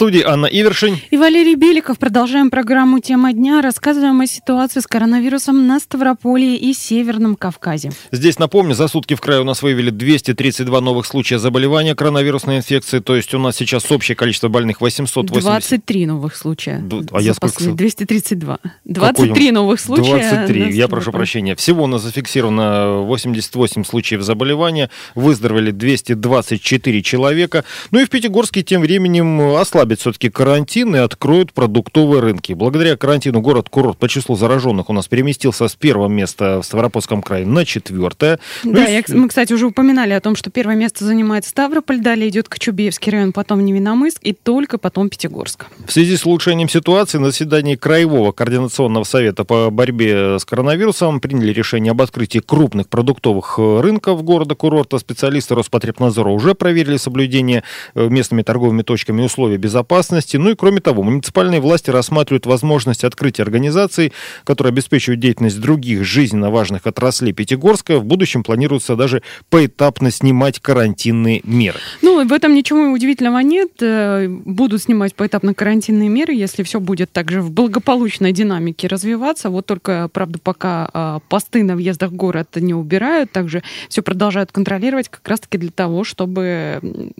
Студии 0.00 0.22
Анна 0.22 0.46
Ивершин. 0.46 0.96
И 1.10 1.16
Валерий 1.18 1.56
Беликов. 1.56 1.98
Продолжаем 1.98 2.48
программу 2.48 3.00
«Тема 3.00 3.34
дня». 3.34 3.60
Рассказываем 3.60 4.18
о 4.22 4.26
ситуации 4.26 4.80
с 4.80 4.86
коронавирусом 4.86 5.66
на 5.66 5.78
Ставрополье 5.78 6.56
и 6.56 6.72
Северном 6.72 7.36
Кавказе. 7.36 7.90
Здесь, 8.10 8.38
напомню, 8.38 8.72
за 8.72 8.88
сутки 8.88 9.12
в 9.12 9.20
крае 9.20 9.42
у 9.42 9.44
нас 9.44 9.60
выявили 9.60 9.90
232 9.90 10.80
новых 10.80 11.04
случая 11.04 11.38
заболевания 11.38 11.94
коронавирусной 11.94 12.56
инфекцией. 12.56 13.02
То 13.02 13.14
есть 13.14 13.34
у 13.34 13.38
нас 13.38 13.56
сейчас 13.56 13.92
общее 13.92 14.16
количество 14.16 14.48
больных 14.48 14.80
880. 14.80 15.42
23 15.44 16.06
новых 16.06 16.34
случая. 16.34 16.78
Д- 16.78 17.06
а 17.12 17.20
я 17.20 17.34
сколько 17.34 17.56
послед- 17.62 17.72
с- 17.74 17.76
232. 17.76 18.56
Какой 18.56 18.72
23 18.94 19.48
он? 19.48 19.54
новых 19.54 19.80
случая. 19.80 20.30
23, 20.30 20.62
на 20.64 20.68
я 20.70 20.88
прошу 20.88 21.12
прощения. 21.12 21.54
Всего 21.56 21.84
у 21.84 21.86
нас 21.86 22.00
зафиксировано 22.00 23.00
88 23.02 23.84
случаев 23.84 24.22
заболевания, 24.22 24.88
выздоровели 25.14 25.72
224 25.72 27.02
человека. 27.02 27.64
Ну 27.90 28.00
и 28.00 28.06
в 28.06 28.08
Пятигорске 28.08 28.62
тем 28.62 28.80
временем 28.80 29.60
ослабят 29.90 30.00
все-таки 30.00 30.30
карантин 30.30 30.94
и 30.96 30.98
откроют 30.98 31.52
продуктовые 31.52 32.20
рынки. 32.20 32.52
Благодаря 32.52 32.96
карантину 32.96 33.40
город-курорт 33.40 33.98
по 33.98 34.08
числу 34.08 34.36
зараженных 34.36 34.88
у 34.90 34.92
нас 34.92 35.08
переместился 35.08 35.68
с 35.68 35.74
первого 35.74 36.08
места 36.08 36.60
в 36.60 36.64
Ставропольском 36.64 37.22
крае 37.22 37.46
на 37.46 37.64
четвертое. 37.64 38.38
Ну 38.64 38.72
Да, 38.72 38.84
и 38.86 38.92
я, 38.92 39.02
мы, 39.08 39.28
кстати, 39.28 39.52
уже 39.52 39.66
упоминали 39.66 40.12
о 40.12 40.20
том, 40.20 40.36
что 40.36 40.50
первое 40.50 40.76
место 40.76 41.04
занимает 41.04 41.44
Ставрополь, 41.44 42.00
далее 42.00 42.28
идет 42.28 42.48
Кочубеевский 42.48 43.12
район, 43.12 43.32
потом 43.32 43.64
Невиномыск 43.64 44.18
и 44.22 44.32
только 44.32 44.78
потом 44.78 45.08
Пятигорск. 45.08 45.66
В 45.86 45.92
связи 45.92 46.16
с 46.16 46.24
улучшением 46.24 46.68
ситуации 46.68 47.18
на 47.18 47.26
заседании 47.26 47.74
Краевого 47.74 48.32
координационного 48.32 49.04
совета 49.04 49.44
по 49.44 49.70
борьбе 49.70 50.38
с 50.38 50.44
коронавирусом 50.44 51.20
приняли 51.20 51.52
решение 51.52 51.90
об 51.90 52.02
открытии 52.02 52.38
крупных 52.38 52.88
продуктовых 52.88 53.54
э, 53.58 53.80
рынков 53.80 54.22
города-курорта. 54.22 54.98
Специалисты 54.98 55.54
Роспотребнадзора 55.54 56.30
уже 56.30 56.54
проверили 56.54 56.96
соблюдение 56.96 57.64
э, 57.94 58.08
местными 58.08 58.42
торговыми 58.42 58.82
точками 58.82 59.22
условий 59.22 59.56
безопасности. 59.56 59.79
Ну 59.84 60.50
и 60.50 60.54
кроме 60.54 60.80
того, 60.80 61.02
муниципальные 61.02 61.60
власти 61.60 61.90
рассматривают 61.90 62.46
возможность 62.46 63.04
открытия 63.04 63.42
организаций, 63.42 64.12
которые 64.44 64.72
обеспечивают 64.72 65.20
деятельность 65.20 65.60
других 65.60 66.04
жизненно 66.04 66.50
важных 66.50 66.86
отраслей 66.86 67.32
Пятигорска. 67.32 67.98
В 67.98 68.04
будущем 68.04 68.42
планируется 68.42 68.96
даже 68.96 69.22
поэтапно 69.48 70.10
снимать 70.10 70.60
карантинные 70.60 71.40
меры. 71.44 71.78
Ну, 72.02 72.26
в 72.26 72.32
этом 72.32 72.54
ничего 72.54 72.90
удивительного 72.92 73.38
нет. 73.38 73.70
Э, 73.80 74.28
Будут 74.28 74.82
снимать 74.82 75.14
поэтапно 75.14 75.54
карантинные 75.54 76.08
меры, 76.08 76.34
если 76.34 76.62
все 76.62 76.80
будет 76.80 77.12
также 77.12 77.40
в 77.40 77.50
благополучной 77.50 78.32
динамике 78.32 78.88
развиваться. 78.88 79.50
Вот 79.50 79.66
только, 79.66 80.08
правда, 80.12 80.38
пока 80.42 80.90
а, 80.92 81.18
посты 81.28 81.62
на 81.62 81.76
въездах 81.76 82.10
в 82.10 82.14
город 82.14 82.48
не 82.56 82.74
убирают, 82.74 83.30
также 83.32 83.62
все 83.88 84.02
продолжают 84.02 84.52
контролировать 84.52 85.08
как 85.08 85.26
раз-таки 85.28 85.58
для 85.58 85.70
того, 85.70 86.04
чтобы 86.04 87.12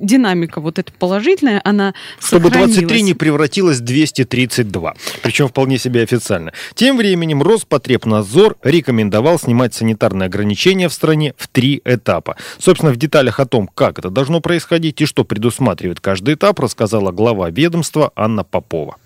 динамика 0.00 0.60
вот 0.60 0.78
эта 0.78 0.92
положительная, 0.92 1.60
она 1.64 1.94
Чтобы 2.20 2.50
23 2.50 3.02
не 3.02 3.14
превратилось 3.14 3.78
в 3.78 3.84
232. 3.84 4.94
Причем 5.22 5.48
вполне 5.48 5.78
себе 5.78 6.02
официально. 6.02 6.52
Тем 6.74 6.96
временем 6.96 7.42
Роспотребнадзор 7.42 8.56
рекомендовал 8.62 9.38
снимать 9.38 9.74
санитарные 9.74 10.26
ограничения 10.26 10.88
в 10.88 10.92
стране 10.92 11.34
в 11.36 11.48
три 11.48 11.80
этапа. 11.84 12.36
Собственно, 12.58 12.92
в 12.92 12.96
деталях 12.96 13.40
о 13.40 13.46
том, 13.46 13.68
как 13.68 13.98
это 13.98 14.10
должно 14.10 14.40
происходить 14.40 15.00
и 15.00 15.06
что 15.06 15.24
предусматривает 15.24 16.00
каждый 16.00 16.34
этап, 16.34 16.60
рассказала 16.60 17.12
глава 17.12 17.50
ведомства 17.50 18.12
Анна 18.16 18.44
Попова. 18.44 18.96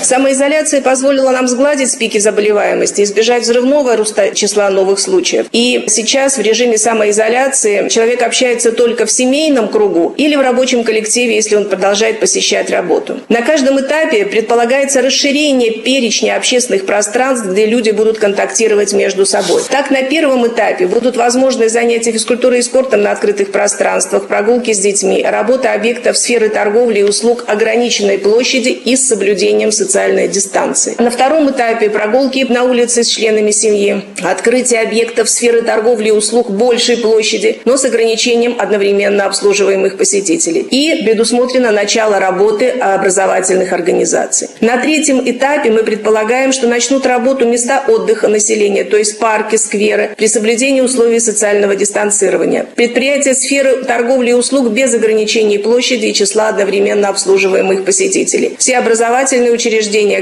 Самоизоляция 0.00 0.80
позволила 0.80 1.30
нам 1.30 1.46
сгладить 1.46 1.96
пики 1.98 2.16
заболеваемости, 2.18 3.02
избежать 3.02 3.42
взрывного 3.42 3.94
роста 3.94 4.34
числа 4.34 4.70
новых 4.70 4.98
случаев. 4.98 5.46
И 5.52 5.84
сейчас 5.88 6.38
в 6.38 6.40
режиме 6.40 6.78
самоизоляции 6.78 7.88
человек 7.88 8.22
общается 8.22 8.72
только 8.72 9.04
в 9.04 9.12
семейном 9.12 9.68
кругу 9.68 10.14
или 10.16 10.34
в 10.34 10.40
рабочем 10.40 10.82
коллективе, 10.82 11.34
если 11.34 11.56
он 11.56 11.68
продолжает 11.68 12.20
посещать 12.20 12.70
работу. 12.70 13.20
На 13.28 13.42
каждом 13.42 13.80
этапе 13.80 14.24
предполагается 14.24 15.02
расширение 15.02 15.70
перечня 15.70 16.36
общественных 16.36 16.86
пространств, 16.86 17.46
где 17.48 17.66
люди 17.66 17.90
будут 17.90 18.18
контактировать 18.18 18.94
между 18.94 19.26
собой. 19.26 19.62
Так, 19.70 19.90
на 19.90 20.02
первом 20.02 20.46
этапе 20.46 20.86
будут 20.86 21.16
возможны 21.16 21.68
занятия 21.68 22.12
физкультурой 22.12 22.60
и 22.60 22.62
спортом 22.62 23.02
на 23.02 23.12
открытых 23.12 23.52
пространствах, 23.52 24.26
прогулки 24.26 24.72
с 24.72 24.78
детьми, 24.78 25.22
работа 25.22 25.74
объектов 25.74 26.16
сферы 26.16 26.48
торговли 26.48 27.00
и 27.00 27.02
услуг 27.02 27.44
ограниченной 27.46 28.18
площади 28.18 28.70
и 28.70 28.96
с 28.96 29.06
соблюдением 29.06 29.70
социальная 29.82 30.28
дистанция. 30.28 30.94
На 30.98 31.10
втором 31.10 31.50
этапе 31.50 31.90
прогулки 31.90 32.46
на 32.48 32.64
улице 32.64 33.02
с 33.02 33.08
членами 33.08 33.50
семьи, 33.50 34.02
открытие 34.22 34.80
объектов 34.80 35.28
сферы 35.28 35.62
торговли 35.62 36.08
и 36.08 36.12
услуг 36.12 36.50
большей 36.50 36.98
площади, 36.98 37.60
но 37.64 37.76
с 37.76 37.84
ограничением 37.84 38.56
одновременно 38.58 39.26
обслуживаемых 39.26 39.96
посетителей. 39.96 40.66
И 40.70 41.02
предусмотрено 41.04 41.72
начало 41.72 42.18
работы 42.20 42.68
образовательных 42.68 43.72
организаций. 43.72 44.48
На 44.60 44.78
третьем 44.78 45.20
этапе 45.28 45.70
мы 45.70 45.82
предполагаем, 45.82 46.52
что 46.52 46.66
начнут 46.68 47.06
работу 47.06 47.46
места 47.46 47.82
отдыха 47.88 48.28
населения, 48.28 48.84
то 48.84 48.96
есть 48.96 49.18
парки, 49.18 49.56
скверы, 49.56 50.14
при 50.16 50.28
соблюдении 50.28 50.80
условий 50.80 51.20
социального 51.20 51.74
дистанцирования. 51.74 52.66
Предприятия 52.76 53.34
сферы 53.34 53.84
торговли 53.84 54.30
и 54.30 54.34
услуг 54.34 54.70
без 54.70 54.94
ограничений 54.94 55.58
площади 55.58 56.06
и 56.06 56.14
числа 56.14 56.48
одновременно 56.48 57.08
обслуживаемых 57.08 57.84
посетителей. 57.84 58.56
Все 58.58 58.76
образовательные 58.78 59.52
учреждения, 59.52 59.71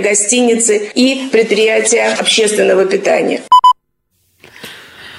гостиницы 0.01 0.91
и 0.95 1.29
предприятия 1.31 2.15
общественного 2.19 2.87
питания. 2.87 3.43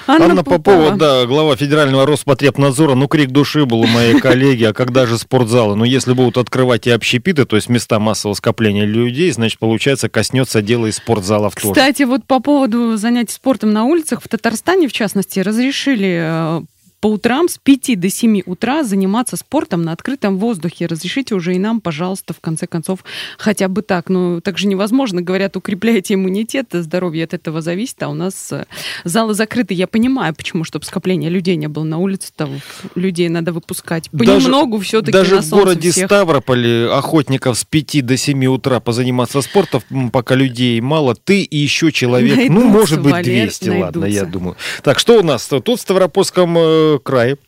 Анна, 0.06 0.26
Анна 0.26 0.44
Попова, 0.44 0.96
да, 0.96 1.26
глава 1.26 1.56
Федерального 1.56 2.06
Роспотребнадзора. 2.06 2.94
Ну, 2.94 3.06
крик 3.08 3.30
души 3.30 3.64
был 3.64 3.80
у 3.80 3.86
моей 3.86 4.18
коллеги, 4.20 4.64
а 4.64 4.72
когда 4.72 5.06
же 5.06 5.16
спортзалы? 5.16 5.76
Ну, 5.76 5.84
если 5.84 6.12
будут 6.12 6.38
открывать 6.38 6.86
и 6.86 6.90
общепиты, 6.90 7.44
то 7.44 7.56
есть 7.56 7.68
места 7.68 7.98
массового 8.00 8.34
скопления 8.34 8.84
людей, 8.84 9.30
значит, 9.30 9.58
получается, 9.58 10.08
коснется 10.08 10.60
дела 10.60 10.86
и 10.86 10.92
спортзалов 10.92 11.54
тоже. 11.54 11.72
Кстати, 11.72 12.02
вот 12.02 12.24
по 12.24 12.40
поводу 12.40 12.96
занятий 12.96 13.34
спортом 13.34 13.72
на 13.72 13.84
улицах, 13.84 14.22
в 14.22 14.28
Татарстане, 14.28 14.88
в 14.88 14.92
частности, 14.92 15.38
разрешили 15.40 16.18
э, 16.20 16.62
по 17.02 17.08
утрам 17.08 17.48
с 17.48 17.58
5 17.58 17.98
до 17.98 18.08
7 18.08 18.42
утра 18.46 18.84
заниматься 18.84 19.36
спортом 19.36 19.82
на 19.82 19.90
открытом 19.90 20.38
воздухе. 20.38 20.86
Разрешите 20.86 21.34
уже 21.34 21.56
и 21.56 21.58
нам, 21.58 21.80
пожалуйста, 21.80 22.32
в 22.32 22.38
конце 22.38 22.68
концов, 22.68 23.00
хотя 23.38 23.66
бы 23.66 23.82
так. 23.82 24.08
Ну, 24.08 24.40
так 24.40 24.56
же 24.56 24.68
невозможно. 24.68 25.20
Говорят, 25.20 25.56
укрепляйте 25.56 26.14
иммунитет, 26.14 26.68
здоровье 26.70 27.24
от 27.24 27.34
этого 27.34 27.60
зависит, 27.60 28.00
а 28.04 28.08
у 28.08 28.14
нас 28.14 28.52
э, 28.52 28.66
залы 29.02 29.34
закрыты. 29.34 29.74
Я 29.74 29.88
понимаю, 29.88 30.32
почему, 30.32 30.62
чтобы 30.62 30.84
скопление 30.84 31.28
людей 31.28 31.56
не 31.56 31.66
было 31.66 31.82
на 31.82 31.98
улице, 31.98 32.30
там 32.36 32.60
людей 32.94 33.28
надо 33.28 33.52
выпускать. 33.52 34.08
Понемногу 34.10 34.78
все-таки 34.78 35.10
Даже 35.10 35.40
в 35.40 35.50
городе 35.50 35.90
всех... 35.90 36.06
Ставрополе 36.06 36.88
охотников 36.88 37.58
с 37.58 37.64
5 37.64 38.06
до 38.06 38.16
7 38.16 38.46
утра 38.46 38.78
позаниматься 38.78 39.42
спортом, 39.42 39.82
пока 40.12 40.36
людей 40.36 40.80
мало, 40.80 41.16
ты 41.16 41.42
и 41.42 41.56
еще 41.56 41.90
человек, 41.90 42.36
найдутся, 42.36 42.60
ну, 42.60 42.68
может 42.68 43.02
быть, 43.02 43.24
200, 43.24 43.68
Валер, 43.68 43.82
ладно, 43.82 44.00
найдутся. 44.02 44.24
я 44.24 44.30
думаю. 44.30 44.56
Так, 44.84 45.00
что 45.00 45.18
у 45.18 45.24
нас? 45.24 45.48
Тут 45.48 45.80
в 45.80 45.80
Ставропольском 45.80 46.91
э, 46.96 46.98
крае 46.98 47.38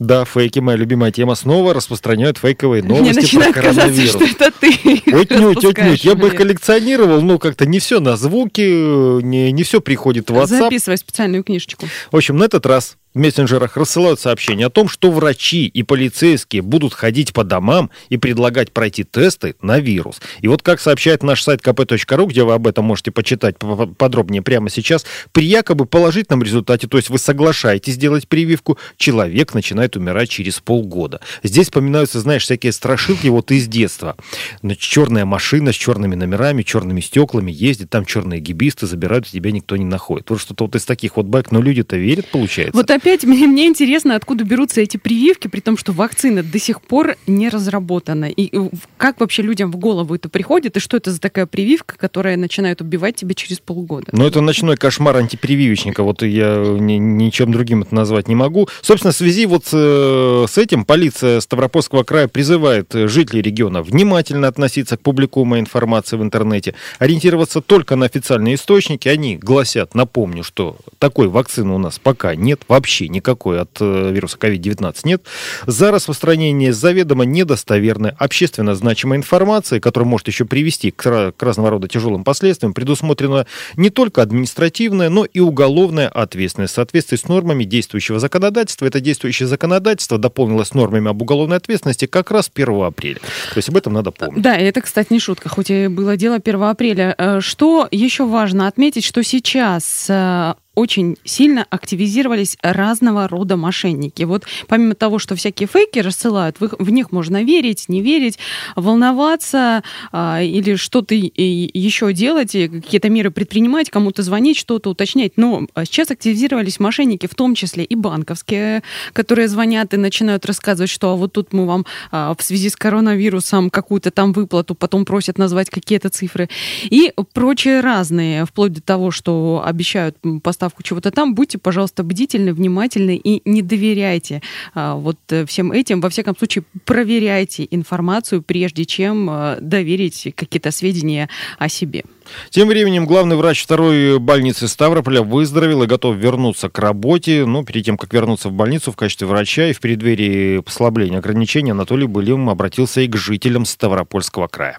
да, 0.00 0.24
фейки, 0.24 0.60
моя 0.60 0.78
любимая 0.78 1.12
тема. 1.12 1.34
Снова 1.34 1.74
распространяют 1.74 2.38
фейковые 2.38 2.82
новости 2.82 3.36
Мне 3.36 3.44
про 3.44 3.52
коронавирус. 3.52 4.12
Казаться, 4.14 4.34
что 4.34 4.44
это 4.46 4.52
ты 4.58 5.12
отнюдь, 5.12 5.62
отнюдь. 5.62 6.04
Я 6.04 6.14
бы 6.14 6.28
их 6.28 6.36
коллекционировал, 6.36 7.20
но 7.20 7.38
как-то 7.38 7.66
не 7.66 7.80
все 7.80 8.00
на 8.00 8.16
звуки, 8.16 9.20
не, 9.22 9.52
не 9.52 9.62
все 9.62 9.82
приходит 9.82 10.30
в 10.30 10.32
WhatsApp. 10.32 10.46
Записывай 10.46 10.96
специальную 10.96 11.44
книжечку. 11.44 11.86
В 12.10 12.16
общем, 12.16 12.38
на 12.38 12.44
этот 12.44 12.64
раз 12.64 12.96
в 13.14 13.18
мессенджерах 13.18 13.76
рассылают 13.76 14.20
сообщения 14.20 14.66
о 14.66 14.70
том, 14.70 14.88
что 14.88 15.10
врачи 15.10 15.66
и 15.66 15.82
полицейские 15.82 16.62
будут 16.62 16.94
ходить 16.94 17.32
по 17.32 17.42
домам 17.42 17.90
и 18.08 18.16
предлагать 18.16 18.72
пройти 18.72 19.04
тесты 19.04 19.56
на 19.60 19.80
вирус. 19.80 20.20
И 20.40 20.48
вот 20.48 20.62
как 20.62 20.80
сообщает 20.80 21.22
наш 21.22 21.42
сайт 21.42 21.60
kp.ru, 21.60 22.26
где 22.26 22.44
вы 22.44 22.52
об 22.52 22.66
этом 22.66 22.84
можете 22.84 23.10
почитать 23.10 23.56
подробнее 23.58 24.42
прямо 24.42 24.70
сейчас, 24.70 25.04
при 25.32 25.44
якобы 25.44 25.86
положительном 25.86 26.42
результате, 26.42 26.86
то 26.86 26.96
есть 26.98 27.10
вы 27.10 27.18
соглашаетесь 27.18 27.94
сделать 27.94 28.28
прививку, 28.28 28.78
человек 28.96 29.54
начинает 29.54 29.96
умирать 29.96 30.30
через 30.30 30.60
полгода. 30.60 31.20
Здесь 31.42 31.66
вспоминаются, 31.66 32.20
знаешь, 32.20 32.44
всякие 32.44 32.72
страшилки 32.72 33.26
вот 33.26 33.50
из 33.50 33.66
детства. 33.66 34.16
Значит, 34.62 34.82
черная 34.82 35.24
машина 35.24 35.72
с 35.72 35.76
черными 35.76 36.14
номерами, 36.14 36.62
черными 36.62 37.00
стеклами 37.00 37.50
ездит, 37.50 37.90
там 37.90 38.04
черные 38.04 38.40
гибисты 38.40 38.86
забирают, 38.86 39.26
тебя 39.26 39.50
никто 39.50 39.76
не 39.76 39.84
находит. 39.84 40.30
Вот 40.30 40.40
что-то 40.40 40.64
вот 40.64 40.76
из 40.76 40.84
таких 40.84 41.16
вот 41.16 41.26
байк, 41.26 41.50
но 41.50 41.60
люди-то 41.60 41.96
верят, 41.96 42.28
получается. 42.28 42.76
Вот 42.76 42.90
опять 43.00 43.24
мне, 43.24 43.46
мне 43.46 43.66
интересно, 43.66 44.14
откуда 44.14 44.44
берутся 44.44 44.82
эти 44.82 44.98
прививки, 44.98 45.48
при 45.48 45.60
том, 45.60 45.78
что 45.78 45.92
вакцина 45.92 46.42
до 46.42 46.58
сих 46.58 46.82
пор 46.82 47.16
не 47.26 47.48
разработана. 47.48 48.26
И 48.26 48.52
как 48.98 49.20
вообще 49.20 49.42
людям 49.42 49.72
в 49.72 49.76
голову 49.76 50.14
это 50.14 50.28
приходит, 50.28 50.76
и 50.76 50.80
что 50.80 50.98
это 50.98 51.10
за 51.10 51.18
такая 51.18 51.46
прививка, 51.46 51.96
которая 51.96 52.36
начинает 52.36 52.80
убивать 52.82 53.16
тебя 53.16 53.34
через 53.34 53.58
полгода? 53.58 54.08
Ну, 54.12 54.26
это 54.26 54.40
ночной 54.42 54.76
кошмар 54.76 55.16
антипрививочника. 55.16 56.02
Вот 56.02 56.22
я 56.22 56.56
ни, 56.78 56.94
ничем 56.94 57.52
другим 57.52 57.82
это 57.82 57.94
назвать 57.94 58.28
не 58.28 58.34
могу. 58.34 58.68
Собственно, 58.82 59.12
в 59.12 59.16
связи 59.16 59.46
вот 59.46 59.64
с, 59.64 59.70
э, 59.72 60.46
с 60.48 60.58
этим 60.58 60.84
полиция 60.84 61.40
Ставропольского 61.40 62.02
края 62.04 62.28
призывает 62.28 62.92
жителей 62.92 63.40
региона 63.40 63.82
внимательно 63.82 64.46
относиться 64.46 64.98
к 64.98 65.00
публикуемой 65.00 65.60
информации 65.60 66.16
в 66.16 66.22
интернете, 66.22 66.74
ориентироваться 66.98 67.62
только 67.62 67.96
на 67.96 68.06
официальные 68.06 68.56
источники. 68.56 69.08
Они 69.08 69.36
гласят, 69.36 69.94
напомню, 69.94 70.44
что 70.44 70.76
такой 70.98 71.28
вакцины 71.28 71.72
у 71.72 71.78
нас 71.78 71.98
пока 71.98 72.34
нет, 72.34 72.60
вообще 72.68 72.89
вообще 72.90 73.08
никакой 73.08 73.60
от 73.60 73.76
э, 73.80 74.10
вируса 74.12 74.36
COVID-19 74.36 74.96
нет. 75.04 75.22
За 75.66 75.92
распространение 75.92 76.72
заведомо 76.72 77.24
недостоверной, 77.24 78.10
общественно 78.18 78.74
значимой 78.74 79.16
информации, 79.16 79.78
которая 79.78 80.08
может 80.08 80.26
еще 80.26 80.44
привести 80.44 80.90
к, 80.90 81.32
к 81.36 81.42
разного 81.42 81.70
рода 81.70 81.86
тяжелым 81.86 82.24
последствиям, 82.24 82.74
предусмотрена 82.74 83.46
не 83.76 83.90
только 83.90 84.22
административная, 84.22 85.08
но 85.08 85.24
и 85.24 85.38
уголовная 85.38 86.08
ответственность. 86.08 86.72
В 86.72 86.76
соответствии 86.76 87.16
с 87.16 87.28
нормами 87.28 87.62
действующего 87.62 88.18
законодательства, 88.18 88.86
это 88.86 89.00
действующее 89.00 89.46
законодательство 89.46 90.18
дополнилось 90.18 90.74
нормами 90.74 91.10
об 91.10 91.22
уголовной 91.22 91.58
ответственности 91.58 92.06
как 92.06 92.32
раз 92.32 92.50
1 92.52 92.82
апреля. 92.82 93.20
То 93.52 93.58
есть 93.58 93.68
об 93.68 93.76
этом 93.76 93.92
надо 93.92 94.10
помнить. 94.10 94.42
Да, 94.42 94.56
это, 94.56 94.80
кстати, 94.80 95.12
не 95.12 95.20
шутка, 95.20 95.48
хоть 95.48 95.70
и 95.70 95.86
было 95.86 96.16
дело 96.16 96.40
1 96.44 96.62
апреля. 96.62 97.14
Э, 97.16 97.40
что 97.40 97.86
еще 97.92 98.26
важно 98.26 98.66
отметить, 98.66 99.04
что 99.04 99.22
сейчас 99.22 100.06
э, 100.08 100.54
очень 100.80 101.18
сильно 101.24 101.66
активизировались 101.68 102.56
разного 102.62 103.28
рода 103.28 103.56
мошенники. 103.56 104.22
Вот 104.22 104.44
помимо 104.66 104.94
того, 104.94 105.18
что 105.18 105.36
всякие 105.36 105.68
фейки 105.68 105.98
рассылают, 105.98 106.56
в, 106.58 106.76
в 106.78 106.90
них 106.90 107.12
можно 107.12 107.44
верить, 107.44 107.84
не 107.88 108.00
верить, 108.00 108.38
волноваться 108.76 109.82
а, 110.10 110.42
или 110.42 110.76
что-то 110.76 111.14
еще 111.14 112.12
делать, 112.12 112.52
какие-то 112.52 113.10
меры 113.10 113.30
предпринимать, 113.30 113.90
кому-то 113.90 114.22
звонить, 114.22 114.56
что-то 114.56 114.90
уточнять. 114.90 115.32
Но 115.36 115.66
а, 115.74 115.84
сейчас 115.84 116.10
активизировались 116.10 116.80
мошенники, 116.80 117.26
в 117.26 117.34
том 117.34 117.54
числе 117.54 117.84
и 117.84 117.94
банковские, 117.94 118.82
которые 119.12 119.48
звонят 119.48 119.92
и 119.92 119.98
начинают 119.98 120.46
рассказывать, 120.46 120.90
что 120.90 121.12
а 121.12 121.16
вот 121.16 121.32
тут 121.32 121.52
мы 121.52 121.66
вам 121.66 121.84
а, 122.10 122.34
в 122.34 122.42
связи 122.42 122.70
с 122.70 122.76
коронавирусом 122.76 123.68
какую-то 123.68 124.10
там 124.10 124.32
выплату, 124.32 124.74
потом 124.74 125.04
просят 125.04 125.36
назвать 125.36 125.68
какие-то 125.68 126.08
цифры. 126.08 126.48
И 126.84 127.12
прочие 127.34 127.80
разные, 127.80 128.46
вплоть 128.46 128.72
до 128.72 128.80
того, 128.80 129.10
что 129.10 129.62
обещают 129.66 130.16
поставить 130.42 130.69
доставку 130.70 130.82
чего-то 130.82 131.10
там, 131.10 131.34
будьте, 131.34 131.58
пожалуйста, 131.58 132.02
бдительны, 132.02 132.52
внимательны 132.52 133.16
и 133.16 133.42
не 133.44 133.62
доверяйте 133.62 134.42
а, 134.74 134.94
вот 134.94 135.18
э, 135.30 135.44
всем 135.44 135.72
этим. 135.72 136.00
Во 136.00 136.08
всяком 136.08 136.36
случае, 136.36 136.64
проверяйте 136.84 137.66
информацию, 137.70 138.42
прежде 138.42 138.84
чем 138.84 139.28
а, 139.30 139.56
доверить 139.60 140.32
какие-то 140.36 140.70
сведения 140.70 141.28
о 141.58 141.68
себе. 141.68 142.04
Тем 142.50 142.68
временем 142.68 143.06
главный 143.06 143.36
врач 143.36 143.62
второй 143.62 144.18
больницы 144.18 144.68
Ставрополя 144.68 145.22
выздоровел 145.22 145.82
и 145.82 145.86
готов 145.86 146.16
вернуться 146.16 146.68
к 146.68 146.78
работе. 146.78 147.44
Но 147.46 147.64
перед 147.64 147.84
тем, 147.84 147.96
как 147.96 148.14
вернуться 148.14 148.48
в 148.48 148.52
больницу 148.52 148.92
в 148.92 148.96
качестве 148.96 149.26
врача 149.26 149.66
и 149.66 149.72
в 149.72 149.80
преддверии 149.80 150.60
послабления 150.60 151.18
ограничений, 151.18 151.72
Анатолий 151.72 152.06
Былим 152.06 152.48
обратился 152.48 153.00
и 153.00 153.08
к 153.08 153.16
жителям 153.16 153.64
Ставропольского 153.64 154.46
края. 154.46 154.78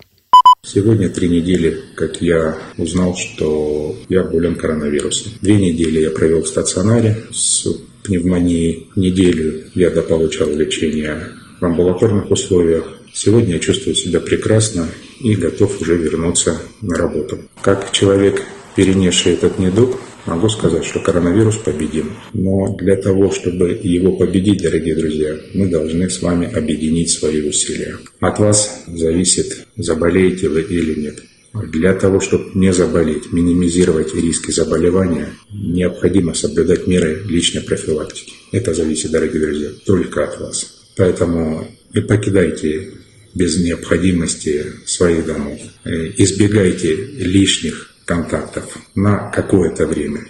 Сегодня 0.63 1.10
три 1.10 1.28
недели, 1.28 1.82
как 1.95 2.21
я 2.21 2.56
узнал, 2.78 3.15
что 3.15 3.95
я 4.10 4.24
болен 4.24 4.56
коронавирусом. 4.56 5.32
Две 5.41 5.56
недели 5.56 6.02
я 6.02 6.12
провел 6.12 6.43
в 6.43 6.47
стационаре 6.47 7.17
с 7.34 7.67
пневмонией. 8.04 8.88
Неделю 8.95 9.63
я 9.74 9.89
дополучал 9.89 10.50
лечение 10.50 11.30
в 11.60 11.65
амбулаторных 11.65 12.30
условиях. 12.30 12.86
Сегодня 13.12 13.56
я 13.56 13.60
чувствую 13.60 13.95
себя 13.95 14.19
прекрасно 14.19 14.88
и 15.19 15.36
готов 15.36 15.82
уже 15.82 15.97
вернуться 15.97 16.62
на 16.82 16.95
работу. 16.95 17.39
Как 17.62 17.91
человек, 17.91 18.43
перенесший 18.76 19.34
этот 19.34 19.58
недуг, 19.58 20.00
могу 20.25 20.49
сказать, 20.49 20.86
что 20.86 20.99
коронавирус 20.99 21.57
победим. 21.57 22.13
Но 22.34 22.75
для 22.77 22.95
того, 22.95 23.31
чтобы 23.31 23.79
его 23.81 24.17
победить, 24.17 24.62
дорогие 24.62 24.95
друзья, 24.95 25.36
мы 25.53 25.67
должны 25.67 26.10
с 26.10 26.21
вами 26.21 26.51
объединить 26.51 27.10
свои 27.10 27.47
усилия. 27.47 27.97
От 28.19 28.39
вас 28.39 28.84
зависит, 28.88 29.67
заболеете 29.75 30.49
вы 30.49 30.62
или 30.62 30.99
нет. 30.99 31.23
Для 31.53 31.93
того, 31.93 32.21
чтобы 32.21 32.51
не 32.53 32.71
заболеть, 32.71 33.34
минимизировать 33.34 34.15
риски 34.15 34.51
заболевания, 34.51 35.34
необходимо 35.51 36.34
соблюдать 36.34 36.88
меры 36.88 37.23
личной 37.27 37.62
профилактики. 37.62 38.34
Это 38.53 38.73
зависит, 38.73 39.12
дорогие 39.12 39.41
друзья, 39.41 39.69
только 39.86 40.23
от 40.23 40.39
вас. 40.39 40.81
Поэтому 40.95 41.67
не 41.93 42.01
покидайте 42.01 42.93
без 43.34 43.57
необходимости 43.63 44.65
своих 44.86 45.25
домов. 45.25 45.60
Э, 45.84 46.12
избегайте 46.17 46.95
лишних 46.95 47.90
контактов 48.05 48.77
на 48.95 49.29
какое-то 49.31 49.85
время, 49.85 50.21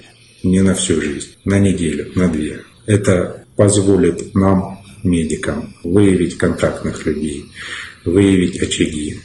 не 0.43 0.61
на 0.61 0.73
всю 0.73 1.01
жизнь, 1.01 1.29
на 1.45 1.59
неделю, 1.59 2.11
на 2.15 2.27
две. 2.27 2.61
Это 2.85 3.45
позволит 3.55 4.33
нам, 4.35 4.79
медикам, 5.03 5.75
выявить 5.83 6.37
контактных 6.37 7.05
людей, 7.05 7.45
выявить 8.05 8.61
очаги 8.61 9.19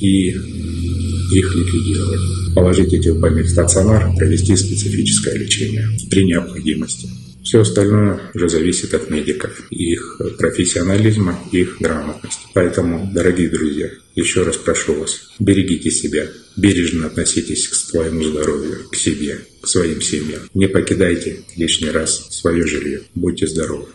и 0.00 0.28
их 0.28 1.54
ликвидировать. 1.54 2.54
Положить 2.54 2.92
этих 2.92 3.18
больных 3.18 3.46
в 3.46 3.50
стационар, 3.50 4.14
провести 4.16 4.56
специфическое 4.56 5.34
лечение 5.34 5.88
при 6.10 6.24
необходимости. 6.24 7.08
Все 7.44 7.60
остальное 7.60 8.20
уже 8.34 8.48
зависит 8.48 8.94
от 8.94 9.10
медиков, 9.10 9.70
их 9.70 10.18
профессионализма, 10.38 11.38
их 11.52 11.76
грамотности. 11.78 12.46
Поэтому, 12.54 13.10
дорогие 13.12 13.50
друзья, 13.50 13.90
еще 14.14 14.44
раз 14.44 14.56
прошу 14.56 14.94
вас, 14.94 15.28
берегите 15.38 15.90
себя, 15.90 16.26
бережно 16.56 17.06
относитесь 17.06 17.68
к 17.68 17.74
своему 17.74 18.22
здоровью, 18.22 18.88
к 18.90 18.96
себе, 18.96 19.40
к 19.60 19.68
своим 19.68 20.00
семьям. 20.00 20.40
Не 20.54 20.68
покидайте 20.68 21.42
лишний 21.54 21.90
раз 21.90 22.28
свое 22.30 22.66
жилье. 22.66 23.02
Будьте 23.14 23.46
здоровы. 23.46 23.88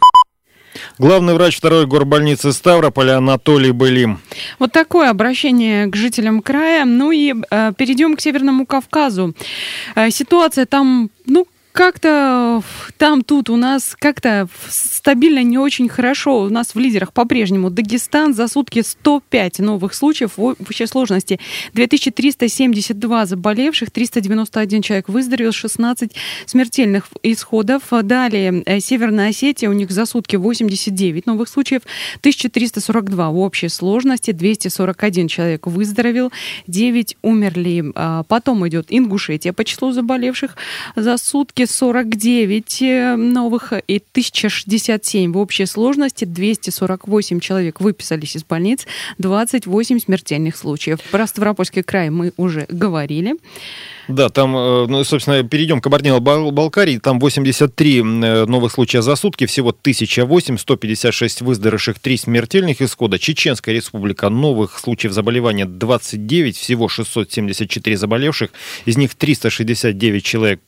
Главный 0.99 1.33
врач 1.33 1.57
второй 1.57 1.87
горбольницы 1.87 2.53
Ставрополя 2.53 3.17
Анатолий 3.17 3.71
Былим. 3.71 4.19
Вот 4.59 4.71
такое 4.71 5.09
обращение 5.09 5.87
к 5.87 5.95
жителям 5.95 6.41
края. 6.43 6.85
Ну 6.85 7.11
и 7.11 7.33
э, 7.33 7.71
перейдем 7.75 8.15
к 8.15 8.21
Северному 8.21 8.67
Кавказу. 8.67 9.33
Э, 9.95 10.11
ситуация 10.11 10.65
там, 10.65 11.09
ну, 11.25 11.47
как-то 11.79 12.61
там, 12.97 13.23
тут 13.23 13.49
у 13.49 13.55
нас 13.55 13.95
как-то 13.97 14.49
стабильно 14.67 15.41
не 15.43 15.57
очень 15.57 15.87
хорошо. 15.87 16.41
У 16.41 16.49
нас 16.49 16.75
в 16.75 16.77
лидерах 16.77 17.13
по-прежнему 17.13 17.69
Дагестан 17.69 18.33
за 18.33 18.49
сутки 18.49 18.81
105 18.81 19.59
новых 19.59 19.93
случаев 19.93 20.33
в 20.35 20.43
общей 20.43 20.85
сложности. 20.87 21.39
2372 21.71 23.25
заболевших, 23.25 23.91
391 23.91 24.81
человек 24.81 25.07
выздоровел, 25.07 25.53
16 25.53 26.11
смертельных 26.47 27.07
исходов. 27.23 27.83
Далее 27.89 28.61
э, 28.65 28.81
Северная 28.81 29.29
Осетия, 29.29 29.69
у 29.69 29.73
них 29.73 29.89
за 29.89 30.05
сутки 30.05 30.35
89 30.35 31.27
новых 31.27 31.47
случаев, 31.47 31.83
1342 32.19 33.29
в 33.29 33.37
общей 33.37 33.69
сложности, 33.69 34.31
241 34.31 35.29
человек 35.29 35.65
выздоровел, 35.65 36.33
9 36.67 37.15
умерли. 37.21 37.85
А 37.95 38.23
потом 38.23 38.67
идет 38.67 38.87
Ингушетия 38.89 39.53
по 39.53 39.63
числу 39.63 39.93
заболевших 39.93 40.57
за 40.97 41.15
сутки 41.15 41.68
49 41.69 42.81
э, 42.81 43.15
новых 43.15 43.73
и 43.73 43.97
1067 43.97 45.31
в 45.31 45.37
общей 45.37 45.65
сложности. 45.65 46.25
248 46.25 47.39
человек 47.39 47.79
выписались 47.79 48.35
из 48.35 48.43
больниц, 48.43 48.87
28 49.19 49.99
смертельных 49.99 50.57
случаев. 50.57 50.99
Про 51.11 51.27
Ставропольский 51.27 51.83
край 51.83 52.09
мы 52.09 52.33
уже 52.37 52.65
говорили. 52.69 53.35
Да, 54.07 54.29
там, 54.29 54.57
э, 54.57 54.87
ну, 54.87 55.03
собственно, 55.03 55.43
перейдем 55.43 55.81
к 55.81 55.83
Кабардино-Балкарии. 55.83 56.97
Там 56.97 57.19
83 57.19 57.99
э, 57.99 58.01
новых 58.45 58.71
случая 58.71 59.03
за 59.03 59.15
сутки, 59.15 59.45
всего 59.45 59.69
1008, 59.69 60.57
156 60.57 61.41
выздоровевших, 61.41 61.99
3 61.99 62.17
смертельных 62.17 62.81
исхода. 62.81 63.19
Чеченская 63.19 63.75
республика, 63.75 64.29
новых 64.29 64.79
случаев 64.79 65.13
заболевания 65.13 65.65
29, 65.65 66.57
всего 66.57 66.87
674 66.87 67.97
заболевших. 67.97 68.49
Из 68.85 68.97
них 68.97 69.13
369 69.13 70.23
человек 70.23 70.59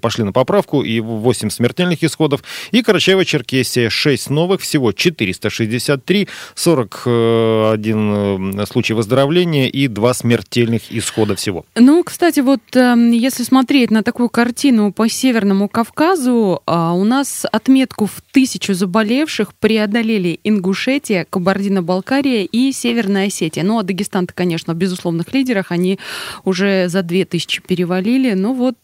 пошли 0.00 0.24
на 0.24 0.32
поправку 0.36 0.82
и 0.82 1.00
8 1.00 1.48
смертельных 1.48 2.04
исходов. 2.04 2.44
И 2.70 2.82
Карачаево-Черкесия, 2.82 3.88
6 3.88 4.28
новых, 4.28 4.60
всего 4.60 4.92
463, 4.92 6.28
41 6.54 8.66
случай 8.66 8.92
выздоровления 8.92 9.68
и 9.68 9.88
2 9.88 10.14
смертельных 10.14 10.82
исхода 10.90 11.36
всего. 11.36 11.64
Ну, 11.74 12.04
кстати, 12.04 12.40
вот 12.40 12.60
если 12.74 13.44
смотреть 13.44 13.90
на 13.90 14.02
такую 14.02 14.28
картину 14.28 14.92
по 14.92 15.08
Северному 15.08 15.68
Кавказу, 15.68 16.60
а, 16.66 16.92
у 16.92 17.04
нас 17.04 17.46
отметку 17.50 18.04
в 18.04 18.20
тысячу 18.30 18.74
заболевших 18.74 19.54
преодолели 19.54 20.38
Ингушетия, 20.44 21.26
Кабардино-Балкария 21.30 22.44
и 22.44 22.72
Северная 22.72 23.28
Осетия. 23.28 23.62
Ну, 23.62 23.78
а 23.78 23.82
Дагестан-то, 23.82 24.34
конечно, 24.34 24.74
в 24.74 24.76
безусловных 24.76 25.32
лидерах, 25.32 25.72
они 25.72 25.98
уже 26.44 26.88
за 26.88 27.02
две 27.02 27.24
тысячи 27.24 27.62
перевалили. 27.62 28.34
Ну, 28.34 28.52
вот 28.52 28.76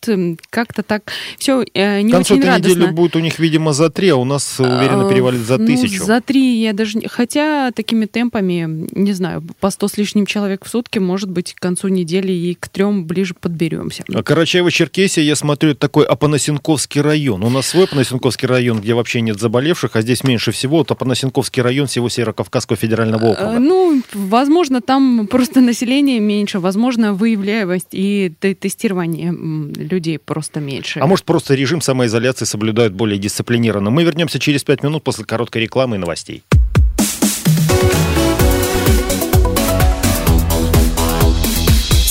как-то 0.49 0.83
так 0.83 1.13
все 1.43 1.65
э, 1.75 2.03
не 2.03 2.11
К 2.11 2.15
концу 2.15 2.35
очень 2.35 2.47
радостно. 2.47 2.79
недели 2.79 2.93
будет 2.93 3.17
у 3.17 3.19
них, 3.19 3.41
видимо, 3.41 3.73
за 3.73 3.91
три, 3.91 4.11
а 4.11 4.17
у 4.17 4.25
нас 4.25 4.61
уверенно 4.61 5.07
а, 5.07 5.11
перевалит 5.11 5.41
за 5.41 5.59
ну, 5.59 5.67
тысячу. 5.67 5.99
Ну, 5.99 6.07
за 6.07 6.21
три 6.21 6.61
я 6.63 6.73
даже... 6.73 7.01
Хотя 7.09 7.73
такими 7.73 8.07
темпами, 8.07 8.87
не 8.93 9.13
знаю, 9.13 9.43
по 9.59 9.71
сто 9.71 9.89
с 9.89 9.97
лишним 9.97 10.25
человек 10.25 10.65
в 10.65 10.69
сутки, 10.69 11.01
может 11.01 11.31
быть, 11.31 11.55
к 11.55 11.59
концу 11.61 11.89
недели 11.89 12.33
и 12.33 12.55
к 12.55 12.69
трем 12.69 13.07
ближе 13.07 13.35
подберемся. 13.35 14.05
А 14.09 14.21
Карачаево-Черкесия, 14.21 15.23
я 15.23 15.35
смотрю, 15.35 15.71
это 15.71 15.81
такой 15.81 16.05
Апанасенковский 16.05 17.01
район. 17.01 17.43
У 17.43 17.51
нас 17.51 17.67
свой 17.67 17.85
Апанасенковский 17.85 18.47
район, 18.47 18.81
где 18.81 18.95
вообще 18.95 19.21
нет 19.21 19.41
заболевших, 19.41 19.97
а 19.97 20.03
здесь 20.03 20.23
меньше 20.23 20.53
всего. 20.53 20.79
Вот 20.79 20.93
Апанасенковский 20.93 21.61
район 21.61 21.89
всего 21.89 22.09
Северо-Кавказского 22.09 22.77
федерального 22.77 23.33
округа. 23.33 23.57
А, 23.57 23.59
ну, 23.59 24.01
возможно, 24.15 24.81
там 24.81 25.27
просто 25.27 25.61
население 25.61 26.21
меньше, 26.21 26.61
возможно, 26.61 27.15
выявляемость 27.15 27.89
и 27.91 28.33
тестирование 28.39 29.33
людей 29.33 30.21
просто 30.21 30.61
меньше. 30.61 31.01
А 31.01 31.07
может, 31.09 31.25
просто 31.33 31.55
режим 31.55 31.81
самоизоляции 31.81 32.45
соблюдают 32.45 32.93
более 32.93 33.19
дисциплинированно. 33.19 33.89
Мы 33.89 34.05
вернемся 34.05 34.39
через 34.39 34.65
пять 34.65 34.83
минут 34.83 35.03
после 35.03 35.25
короткой 35.25 35.63
рекламы 35.63 35.97
и 35.97 35.99
новостей. 35.99 36.43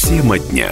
Тема 0.08 0.40
дня 0.40 0.72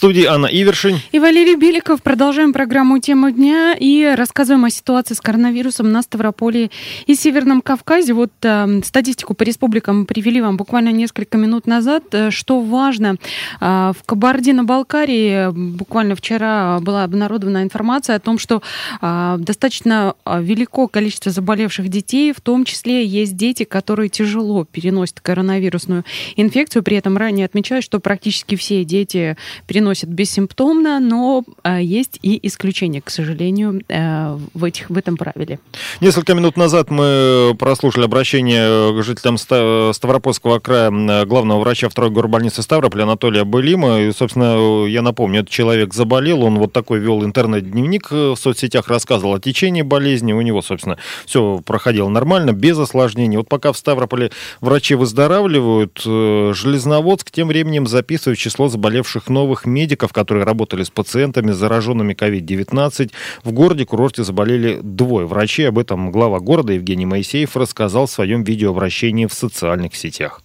студии 0.00 0.24
Анна 0.24 0.46
Ивершин. 0.46 0.98
И 1.12 1.18
Валерий 1.18 1.56
Беликов. 1.56 2.02
Продолжаем 2.02 2.54
программу 2.54 2.98
«Тема 3.00 3.32
дня» 3.32 3.76
и 3.78 4.14
рассказываем 4.16 4.64
о 4.64 4.70
ситуации 4.70 5.12
с 5.12 5.20
коронавирусом 5.20 5.92
на 5.92 6.00
Ставрополе 6.00 6.70
и 7.04 7.14
Северном 7.14 7.60
Кавказе. 7.60 8.14
Вот 8.14 8.32
э, 8.40 8.80
статистику 8.82 9.34
по 9.34 9.42
республикам 9.42 10.06
привели 10.06 10.40
вам 10.40 10.56
буквально 10.56 10.88
несколько 10.88 11.36
минут 11.36 11.66
назад. 11.66 12.04
Э, 12.12 12.30
что 12.30 12.60
важно, 12.62 13.16
э, 13.60 13.92
в 13.94 14.02
Кабардино-Балкарии 14.06 15.50
буквально 15.76 16.16
вчера 16.16 16.80
была 16.80 17.04
обнародована 17.04 17.62
информация 17.62 18.16
о 18.16 18.20
том, 18.20 18.38
что 18.38 18.62
э, 19.02 19.36
достаточно 19.38 20.14
э, 20.24 20.42
велико 20.42 20.88
количество 20.88 21.30
заболевших 21.30 21.90
детей, 21.90 22.32
в 22.32 22.40
том 22.40 22.64
числе 22.64 23.04
есть 23.04 23.36
дети, 23.36 23.64
которые 23.64 24.08
тяжело 24.08 24.64
переносят 24.64 25.20
коронавирусную 25.20 26.06
инфекцию. 26.36 26.84
При 26.84 26.96
этом 26.96 27.18
ранее 27.18 27.44
отмечают, 27.44 27.84
что 27.84 28.00
практически 28.00 28.56
все 28.56 28.82
дети 28.86 29.36
переносят 29.66 29.89
переносят 29.90 30.10
бессимптомно, 30.10 31.00
но 31.00 31.42
а, 31.64 31.80
есть 31.80 32.20
и 32.22 32.38
исключения, 32.46 33.00
к 33.02 33.10
сожалению, 33.10 33.82
э, 33.88 34.38
в, 34.54 34.64
этих, 34.64 34.88
в 34.88 34.96
этом 34.96 35.16
правиле. 35.16 35.58
Несколько 36.00 36.34
минут 36.34 36.56
назад 36.56 36.90
мы 36.90 37.56
прослушали 37.58 38.04
обращение 38.04 38.94
к 38.94 39.02
жителям 39.02 39.36
Ставропольского 39.36 40.60
края 40.60 40.90
главного 41.24 41.60
врача 41.60 41.88
второй 41.88 42.10
горбольницы 42.10 42.62
Ставрополя 42.62 43.02
Анатолия 43.02 43.44
Былима. 43.44 44.00
И, 44.00 44.12
собственно, 44.12 44.86
я 44.86 45.02
напомню, 45.02 45.40
этот 45.40 45.50
человек 45.50 45.92
заболел, 45.92 46.44
он 46.44 46.58
вот 46.58 46.72
такой 46.72 47.00
вел 47.00 47.24
интернет-дневник 47.24 48.12
в 48.12 48.36
соцсетях, 48.36 48.86
рассказывал 48.88 49.34
о 49.34 49.40
течении 49.40 49.82
болезни, 49.82 50.32
у 50.32 50.40
него, 50.40 50.62
собственно, 50.62 50.98
все 51.26 51.60
проходило 51.66 52.08
нормально, 52.08 52.52
без 52.52 52.78
осложнений. 52.78 53.38
Вот 53.38 53.48
пока 53.48 53.72
в 53.72 53.76
Ставрополе 53.76 54.30
врачи 54.60 54.94
выздоравливают, 54.94 56.00
э, 56.06 56.52
Железноводск 56.54 57.30
тем 57.32 57.48
временем 57.48 57.88
записывает 57.88 58.38
число 58.38 58.68
заболевших 58.68 59.28
новых 59.28 59.66
мест 59.66 59.79
медиков, 59.80 60.12
которые 60.12 60.44
работали 60.44 60.82
с 60.82 60.90
пациентами, 60.90 61.52
зараженными 61.52 62.12
COVID-19. 62.12 63.10
В 63.44 63.52
городе-курорте 63.52 64.24
заболели 64.24 64.78
двое 64.82 65.26
врачей. 65.26 65.68
Об 65.68 65.78
этом 65.78 66.10
глава 66.12 66.40
города 66.40 66.72
Евгений 66.72 67.06
Моисеев 67.06 67.56
рассказал 67.56 68.06
в 68.06 68.10
своем 68.10 68.44
видеообращении 68.44 69.26
в 69.26 69.32
социальных 69.32 69.94
сетях. 69.96 70.42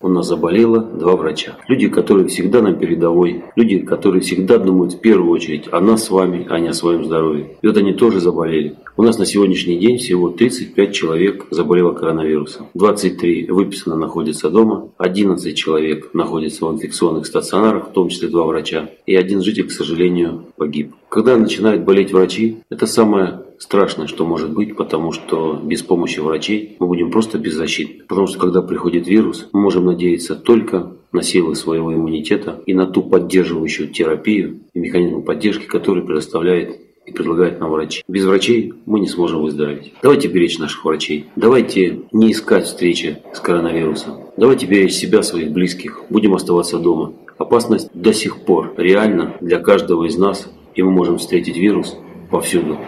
У 0.00 0.06
нас 0.06 0.28
заболело 0.28 0.78
два 0.80 1.16
врача. 1.16 1.56
Люди, 1.66 1.88
которые 1.88 2.28
всегда 2.28 2.62
на 2.62 2.72
передовой. 2.72 3.42
Люди, 3.56 3.80
которые 3.80 4.20
всегда 4.20 4.56
думают 4.58 4.92
в 4.92 5.00
первую 5.00 5.32
очередь 5.32 5.64
о 5.72 5.80
нас 5.80 6.04
с 6.04 6.10
вами, 6.10 6.46
а 6.48 6.60
не 6.60 6.68
о 6.68 6.72
своем 6.72 7.04
здоровье. 7.04 7.56
И 7.62 7.66
вот 7.66 7.76
они 7.76 7.92
тоже 7.92 8.20
заболели. 8.20 8.76
У 8.96 9.02
нас 9.02 9.18
на 9.18 9.26
сегодняшний 9.26 9.76
день 9.76 9.98
всего 9.98 10.30
35 10.30 10.94
человек 10.94 11.46
заболело 11.50 11.94
коронавирусом. 11.94 12.68
23 12.74 13.50
выписано 13.50 13.96
находятся 13.96 14.50
дома. 14.50 14.88
11 14.98 15.56
человек 15.56 16.10
находятся 16.14 16.66
в 16.66 16.72
инфекционных 16.72 17.26
стационарах, 17.26 17.88
в 17.88 17.92
том 17.92 18.08
числе 18.08 18.28
два 18.28 18.44
врача. 18.44 18.90
И 19.04 19.16
один 19.16 19.42
житель, 19.42 19.66
к 19.66 19.72
сожалению, 19.72 20.44
погиб. 20.56 20.94
Когда 21.08 21.36
начинают 21.36 21.84
болеть 21.84 22.12
врачи, 22.12 22.58
это 22.68 22.86
самое 22.86 23.42
страшное, 23.58 24.06
что 24.06 24.26
может 24.26 24.52
быть, 24.52 24.76
потому 24.76 25.12
что 25.12 25.58
без 25.62 25.82
помощи 25.82 26.20
врачей 26.20 26.76
мы 26.78 26.86
будем 26.86 27.10
просто 27.10 27.38
беззащитны. 27.38 28.04
Потому 28.06 28.26
что 28.26 28.38
когда 28.38 28.62
приходит 28.62 29.08
вирус, 29.08 29.48
мы 29.52 29.60
можем 29.60 29.86
надеяться 29.86 30.36
только 30.36 30.92
на 31.12 31.22
силы 31.22 31.56
своего 31.56 31.94
иммунитета 31.94 32.60
и 32.66 32.74
на 32.74 32.86
ту 32.86 33.02
поддерживающую 33.02 33.88
терапию 33.88 34.60
и 34.74 34.78
механизм 34.78 35.22
поддержки, 35.22 35.64
который 35.64 36.02
предоставляет 36.02 36.78
и 37.06 37.12
предлагает 37.12 37.58
нам 37.58 37.70
врачи. 37.70 38.02
Без 38.06 38.26
врачей 38.26 38.74
мы 38.84 39.00
не 39.00 39.08
сможем 39.08 39.40
выздороветь. 39.40 39.94
Давайте 40.02 40.28
беречь 40.28 40.58
наших 40.58 40.84
врачей. 40.84 41.24
Давайте 41.36 42.00
не 42.12 42.32
искать 42.32 42.66
встречи 42.66 43.18
с 43.32 43.40
коронавирусом. 43.40 44.18
Давайте 44.36 44.66
беречь 44.66 44.92
себя, 44.92 45.22
своих 45.22 45.52
близких. 45.52 46.02
Будем 46.10 46.34
оставаться 46.34 46.78
дома. 46.78 47.14
Опасность 47.38 47.88
до 47.94 48.12
сих 48.12 48.44
пор 48.44 48.74
реальна 48.76 49.36
для 49.40 49.58
каждого 49.58 50.04
из 50.04 50.18
нас, 50.18 50.50
и 50.78 50.82
мы 50.82 50.92
можем 50.92 51.18
встретить 51.18 51.56
вирус 51.56 51.96
повсюду 52.30 52.78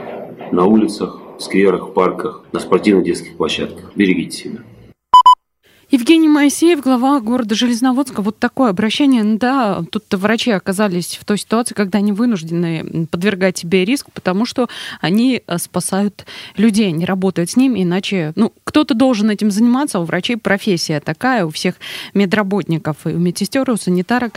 на 0.53 0.65
улицах, 0.65 1.21
скверах, 1.41 1.93
парках, 1.93 2.45
на 2.53 2.61
спортивных 2.61 3.05
детских 3.05 3.37
площадках. 3.37 3.91
Берегите 3.97 4.37
себя. 4.37 4.61
Евгений 5.91 6.29
Моисеев, 6.29 6.83
глава 6.83 7.19
города 7.19 7.57
Железноводска. 7.57 8.23
Вот 8.23 8.39
такое 8.39 8.71
обращение. 8.71 9.25
Ну 9.25 9.39
да, 9.39 9.83
тут 9.91 10.05
врачи 10.13 10.53
оказались 10.53 11.19
в 11.21 11.25
той 11.25 11.37
ситуации, 11.37 11.75
когда 11.75 11.99
они 11.99 12.13
вынуждены 12.13 13.09
подвергать 13.11 13.59
себе 13.59 13.85
риск, 13.85 14.07
потому 14.15 14.47
что 14.47 14.69
они 15.01 15.43
э, 15.45 15.59
спасают 15.59 16.27
людей, 16.57 16.91
они 16.91 17.05
работают 17.05 17.51
с 17.51 17.57
ними, 17.57 17.83
иначе, 17.83 18.33
ну, 18.37 18.53
кто-то 18.63 18.95
должен 18.95 19.31
этим 19.31 19.51
заниматься, 19.51 19.99
а 19.99 20.03
у 20.03 20.05
врачей 20.05 20.37
профессия 20.37 21.01
такая, 21.01 21.45
у 21.45 21.51
всех 21.51 21.75
медработников, 22.15 22.99
и 23.07 23.09
у 23.09 23.19
медсестер, 23.19 23.69
и 23.69 23.73
у 23.73 23.77
санитарок. 23.77 24.35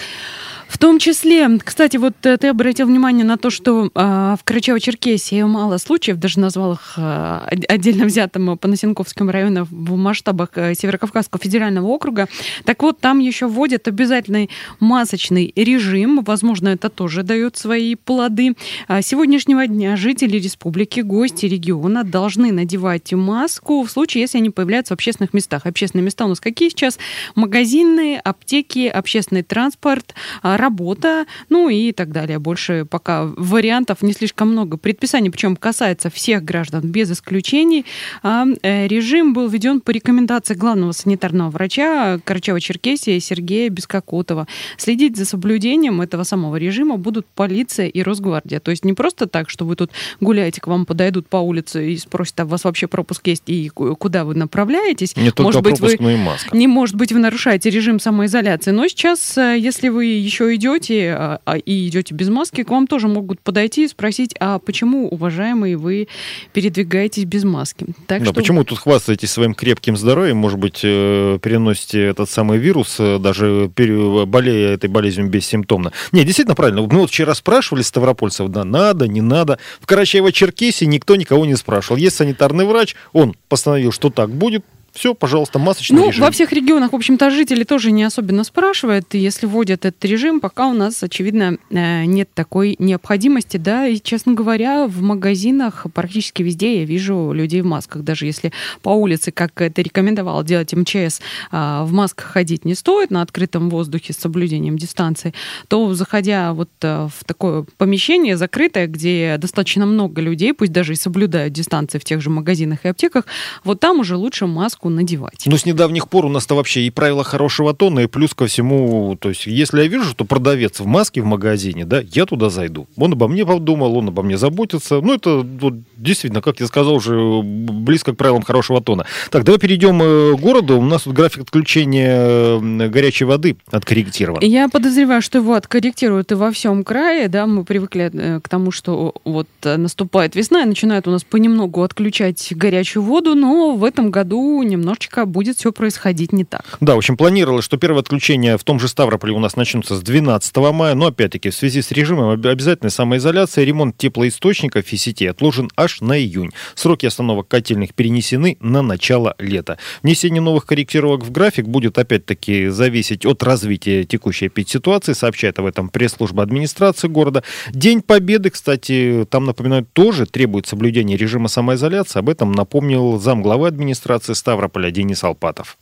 В 0.73 0.79
том 0.79 0.97
числе, 0.97 1.47
кстати, 1.63 1.97
вот 1.97 2.15
э, 2.25 2.36
ты 2.36 2.47
обратил 2.47 2.88
внимание 2.88 3.23
на 3.23 3.38
то, 3.38 3.51
что 3.51 3.86
э, 3.86 3.89
в 3.93 4.39
Карачаево-Черкесии 4.43 5.45
мало 5.45 5.77
случаев, 5.77 6.17
даже 6.17 6.39
назвал 6.39 6.73
их 6.73 6.95
э, 6.97 7.39
отдельно 7.69 8.05
взятым 8.05 8.57
по 8.57 8.67
Носенковскому 8.67 9.31
району 9.31 9.67
в 9.69 9.95
масштабах 9.95 10.49
э, 10.55 10.73
Северокавказского 10.73 11.39
федерального 11.39 11.86
округа. 11.86 12.27
Так 12.65 12.81
вот, 12.81 12.99
там 12.99 13.19
еще 13.19 13.45
вводят 13.45 13.88
обязательный 13.88 14.49
масочный 14.79 15.53
режим. 15.55 16.23
Возможно, 16.23 16.69
это 16.69 16.89
тоже 16.89 17.21
дает 17.21 17.55
свои 17.55 17.93
плоды. 17.93 18.55
А 18.88 19.03
сегодняшнего 19.03 19.67
дня 19.67 19.95
жители 19.95 20.38
республики, 20.38 21.01
гости 21.01 21.45
региона 21.45 22.03
должны 22.03 22.51
надевать 22.51 23.13
маску 23.13 23.83
в 23.83 23.91
случае, 23.91 24.21
если 24.21 24.39
они 24.39 24.49
появляются 24.49 24.95
в 24.95 24.97
общественных 24.97 25.36
местах. 25.36 25.67
Общественные 25.67 26.05
места 26.05 26.25
у 26.25 26.29
нас 26.29 26.39
какие 26.39 26.69
сейчас? 26.69 26.97
Магазины, 27.36 28.19
аптеки, 28.23 28.88
общественный 28.88 29.43
транспорт, 29.43 30.15
работа, 30.63 31.26
ну 31.49 31.69
и 31.69 31.91
так 31.91 32.12
далее. 32.12 32.39
Больше 32.39 32.86
пока 32.89 33.26
вариантов 33.26 34.02
не 34.02 34.13
слишком 34.13 34.49
много. 34.52 34.78
Предписание, 34.78 35.32
причем 35.32 35.56
касается 35.56 36.10
всех 36.10 36.43
граждан 36.43 36.82
без 36.84 37.12
исключений. 37.12 37.86
А, 38.21 38.45
э, 38.62 38.88
режим 38.88 39.34
был 39.34 39.47
введен 39.49 39.82
по 39.82 39.91
рекомендации 39.91 40.54
главного 40.54 40.93
санитарного 40.93 41.49
врача 41.49 42.15
Карачаева-Черкесии 42.26 43.19
Сергея 43.19 43.69
Бескокотова. 43.69 44.47
Следить 44.78 45.17
за 45.17 45.26
соблюдением 45.26 46.02
этого 46.02 46.23
самого 46.23 46.56
режима 46.56 46.97
будут 46.97 47.26
полиция 47.36 47.88
и 47.88 48.02
Росгвардия. 48.02 48.60
То 48.60 48.71
есть 48.71 48.86
не 48.86 48.93
просто 48.93 49.28
так, 49.28 49.49
что 49.49 49.65
вы 49.65 49.76
тут 49.76 49.91
гуляете, 50.21 50.62
к 50.62 50.67
вам 50.67 50.86
подойдут 50.86 51.28
по 51.28 51.38
улице 51.38 51.91
и 51.91 51.97
спросят, 51.97 52.39
а 52.39 52.45
у 52.45 52.47
вас 52.47 52.63
вообще 52.63 52.88
пропуск 52.88 53.28
есть 53.28 53.43
и 53.47 53.69
куда 53.69 54.23
вы 54.23 54.36
направляетесь. 54.36 55.15
Не 55.17 55.32
только 55.32 55.43
может 55.43 55.62
быть, 55.62 55.78
пропуск, 55.78 55.99
вы, 55.99 56.04
но 56.04 56.12
и 56.12 56.17
маска. 56.17 56.56
Не 56.56 56.67
может 56.67 56.95
быть, 56.95 57.12
вы 57.12 57.19
нарушаете 57.19 57.69
режим 57.69 57.99
самоизоляции. 57.99 58.71
Но 58.71 58.88
сейчас, 58.88 59.38
э, 59.38 59.58
если 59.60 59.89
вы 59.89 60.06
еще 60.06 60.42
идете 60.56 61.12
а, 61.12 61.39
а, 61.45 61.58
и 61.58 61.88
идете 61.88 62.13
без 62.13 62.29
маски, 62.29 62.63
к 62.63 62.69
вам 62.69 62.88
тоже 62.88 63.08
могут 63.08 63.39
подойти 63.39 63.86
и 63.86 63.88
спросить, 63.88 64.36
а 64.39 64.60
почему, 64.60 65.08
уважаемые, 65.08 65.77
вы 65.77 66.08
передвигаетесь 66.53 67.25
без 67.25 67.43
маски? 67.43 67.86
Так 68.08 68.19
да, 68.19 68.25
что... 68.25 68.34
почему 68.34 68.63
тут 68.63 68.79
хвастаетесь 68.79 69.32
своим 69.32 69.53
крепким 69.53 69.97
здоровьем? 69.97 70.38
Может 70.38 70.60
быть, 70.60 70.82
э, 70.84 71.39
переносите 71.41 72.03
этот 72.03 72.29
самый 72.29 72.58
вирус, 72.58 72.95
э, 72.99 73.19
даже 73.19 73.69
болея 73.75 74.69
этой 74.69 74.89
болезнью 74.89 75.29
бессимптомно? 75.29 75.91
Не, 76.12 76.23
действительно 76.23 76.56
правильно. 76.56 76.82
Мы 76.82 76.99
вот 76.99 77.10
вчера 77.10 77.34
спрашивали 77.36 77.82
ставропольцев, 77.82 78.49
да, 78.49 78.63
надо, 78.63 79.08
не 79.08 79.21
надо. 79.21 79.60
В 79.79 79.86
Карачаево-Черкесии 79.86 80.86
никто 80.86 81.15
никого 81.15 81.45
не 81.45 81.56
спрашивал. 81.56 81.97
Есть 81.97 82.15
санитарный 82.15 82.65
врач, 82.65 82.95
он 83.12 83.36
постановил, 83.49 83.91
что 83.91 84.10
так 84.10 84.29
будет, 84.29 84.63
все, 84.93 85.15
пожалуйста, 85.15 85.58
масочный 85.58 85.97
ну, 85.97 86.08
режим. 86.10 86.23
во 86.23 86.29
всех 86.29 86.53
регионах, 86.53 86.93
в 86.93 86.95
общем-то, 86.95 87.32
жители 87.32 87.63
тоже 87.63 87.91
не 87.91 88.03
особенно 88.03 88.43
спрашивают. 88.43 89.15
Если 89.15 89.47
вводят 89.47 89.86
этот 89.86 90.06
режим, 90.06 90.39
пока 90.39 90.67
у 90.67 90.73
нас, 90.73 91.01
очевидно, 91.01 91.58
э, 91.71 92.06
нет 92.06 92.29
такой 92.36 92.75
необходимости. 92.77 93.58
Да, 93.58 93.88
и, 93.88 93.99
честно 93.99 94.34
говоря, 94.34 94.86
в 94.86 95.01
магазинах 95.01 95.88
практически 95.95 96.43
везде 96.43 96.79
я 96.79 96.86
вижу 96.86 97.32
людей 97.34 97.62
в 97.62 97.65
масках. 97.65 98.03
Даже 98.03 98.27
если 98.27 98.51
по 98.84 98.89
улице, 98.89 99.32
как 99.32 99.60
это 99.62 99.82
рекомендовал 99.82 100.43
делать 100.43 100.73
МЧС, 100.73 101.21
а, 101.51 101.86
в 101.86 101.91
масках 101.91 102.27
ходить 102.27 102.63
не 102.63 102.75
стоит 102.75 103.10
на 103.10 103.23
открытом 103.23 103.71
воздухе 103.71 104.13
с 104.13 104.17
соблюдением 104.17 104.77
дистанции, 104.77 105.34
то, 105.69 105.91
заходя 105.95 106.53
вот 106.53 106.69
э, 106.84 107.08
в 107.08 107.23
такое 107.25 107.65
помещение 107.77 108.38
закрытое, 108.38 108.86
где 108.86 109.38
достаточно 109.39 109.88
много 109.88 110.21
людей, 110.21 110.53
пусть 110.53 110.71
даже 110.71 110.93
и 110.93 110.95
соблюдают 110.95 111.51
дистанции 111.51 111.97
в 111.97 112.03
тех 112.03 112.21
же 112.21 112.29
магазинах 112.29 112.86
и 112.86 112.89
аптеках, 112.89 113.25
вот 113.63 113.79
там 113.79 113.99
уже 113.99 114.17
лучше 114.17 114.45
маску 114.45 114.82
маску 114.83 114.89
надевать. 114.89 115.43
Ну, 115.45 115.57
с 115.57 115.65
недавних 115.65 116.07
пор 116.07 116.25
у 116.25 116.29
нас-то 116.29 116.55
вообще 116.55 116.81
и 116.81 116.89
правила 116.89 117.23
хорошего 117.23 117.73
тона, 117.73 118.01
и 118.01 118.07
плюс 118.07 118.33
ко 118.33 118.45
всему, 118.45 119.17
то 119.19 119.29
есть, 119.29 119.47
если 119.47 119.81
я 119.81 119.87
вижу, 119.87 120.05
что 120.05 120.25
продавец 120.25 120.79
в 120.79 120.85
маске 120.85 121.21
в 121.21 121.25
магазине, 121.25 121.85
да, 121.85 122.01
я 122.01 122.25
туда 122.25 122.49
зайду. 122.49 122.87
Он 122.97 123.13
обо 123.13 123.27
мне 123.27 123.45
подумал, 123.45 123.97
он 123.97 124.07
обо 124.07 124.23
мне 124.23 124.37
заботится. 124.37 125.01
Ну, 125.01 125.13
это 125.13 125.37
вот, 125.37 125.75
действительно, 125.97 126.41
как 126.41 126.59
я 126.59 126.67
сказал, 126.67 126.95
уже 126.95 127.41
близко 127.43 128.13
к 128.13 128.17
правилам 128.17 128.43
хорошего 128.43 128.81
тона. 128.81 129.05
Так, 129.31 129.43
давай 129.43 129.59
перейдем 129.59 130.01
э, 130.01 130.37
к 130.37 130.39
городу. 130.39 130.77
У 130.77 130.81
нас 130.81 131.03
тут 131.03 131.13
график 131.13 131.43
отключения 131.43 132.59
э, 132.59 132.89
горячей 132.89 133.25
воды 133.25 133.55
откорректирован. 133.71 134.41
Я 134.41 134.69
подозреваю, 134.69 135.21
что 135.21 135.39
его 135.39 135.53
откорректируют 135.53 136.31
и 136.31 136.35
во 136.35 136.51
всем 136.51 136.83
крае, 136.83 137.27
да, 137.27 137.47
мы 137.47 137.63
привыкли 137.63 138.11
э, 138.13 138.39
к 138.39 138.49
тому, 138.49 138.71
что 138.71 139.15
вот 139.23 139.47
наступает 139.63 140.35
весна 140.35 140.63
и 140.63 140.65
начинают 140.65 141.07
у 141.07 141.11
нас 141.11 141.23
понемногу 141.23 141.83
отключать 141.83 142.53
горячую 142.55 143.03
воду, 143.03 143.35
но 143.35 143.75
в 143.75 143.83
этом 143.83 144.11
году 144.11 144.61
немножечко 144.73 145.25
будет 145.25 145.57
все 145.57 145.71
происходить 145.71 146.33
не 146.33 146.43
так. 146.43 146.77
Да, 146.81 146.95
в 146.95 146.97
общем, 146.97 147.17
планировалось, 147.17 147.65
что 147.65 147.77
первое 147.77 148.01
отключение 148.01 148.57
в 148.57 148.63
том 148.63 148.79
же 148.79 148.88
Ставрополе 148.88 149.33
у 149.33 149.39
нас 149.39 149.55
начнутся 149.55 149.95
с 149.95 150.01
12 150.01 150.55
мая, 150.73 150.95
но 150.95 151.07
опять-таки 151.07 151.49
в 151.49 151.55
связи 151.55 151.81
с 151.81 151.91
режимом 151.91 152.29
обязательной 152.29 152.91
самоизоляции 152.91 153.63
ремонт 153.63 153.97
теплоисточников 153.97 154.91
и 154.91 154.97
сетей 154.97 155.29
отложен 155.29 155.69
аж 155.75 156.01
на 156.01 156.19
июнь. 156.19 156.51
Сроки 156.75 157.05
остановок 157.05 157.47
котельных 157.47 157.93
перенесены 157.93 158.57
на 158.59 158.81
начало 158.81 159.36
лета. 159.39 159.77
Внесение 160.01 160.41
новых 160.41 160.65
корректировок 160.65 161.23
в 161.23 161.31
график 161.31 161.67
будет 161.67 161.97
опять-таки 161.97 162.67
зависеть 162.67 163.25
от 163.25 163.43
развития 163.43 164.03
текущей 164.03 164.51
ситуации, 164.67 165.13
сообщает 165.13 165.59
об 165.59 165.65
этом 165.65 165.89
пресс-служба 165.89 166.43
администрации 166.43 167.07
города. 167.07 167.43
День 167.71 168.01
Победы, 168.01 168.49
кстати, 168.49 169.27
там, 169.29 169.45
напоминают, 169.45 169.91
тоже 169.93 170.25
требует 170.25 170.67
соблюдения 170.67 171.17
режима 171.17 171.47
самоизоляции. 171.47 172.19
Об 172.19 172.29
этом 172.29 172.51
напомнил 172.51 173.19
замглавы 173.19 173.67
администрации 173.67 174.33
Ставрополя 174.33 174.62
Ставрополя 174.63 174.91
Денис 174.91 175.21
Алпатов. 175.26 175.78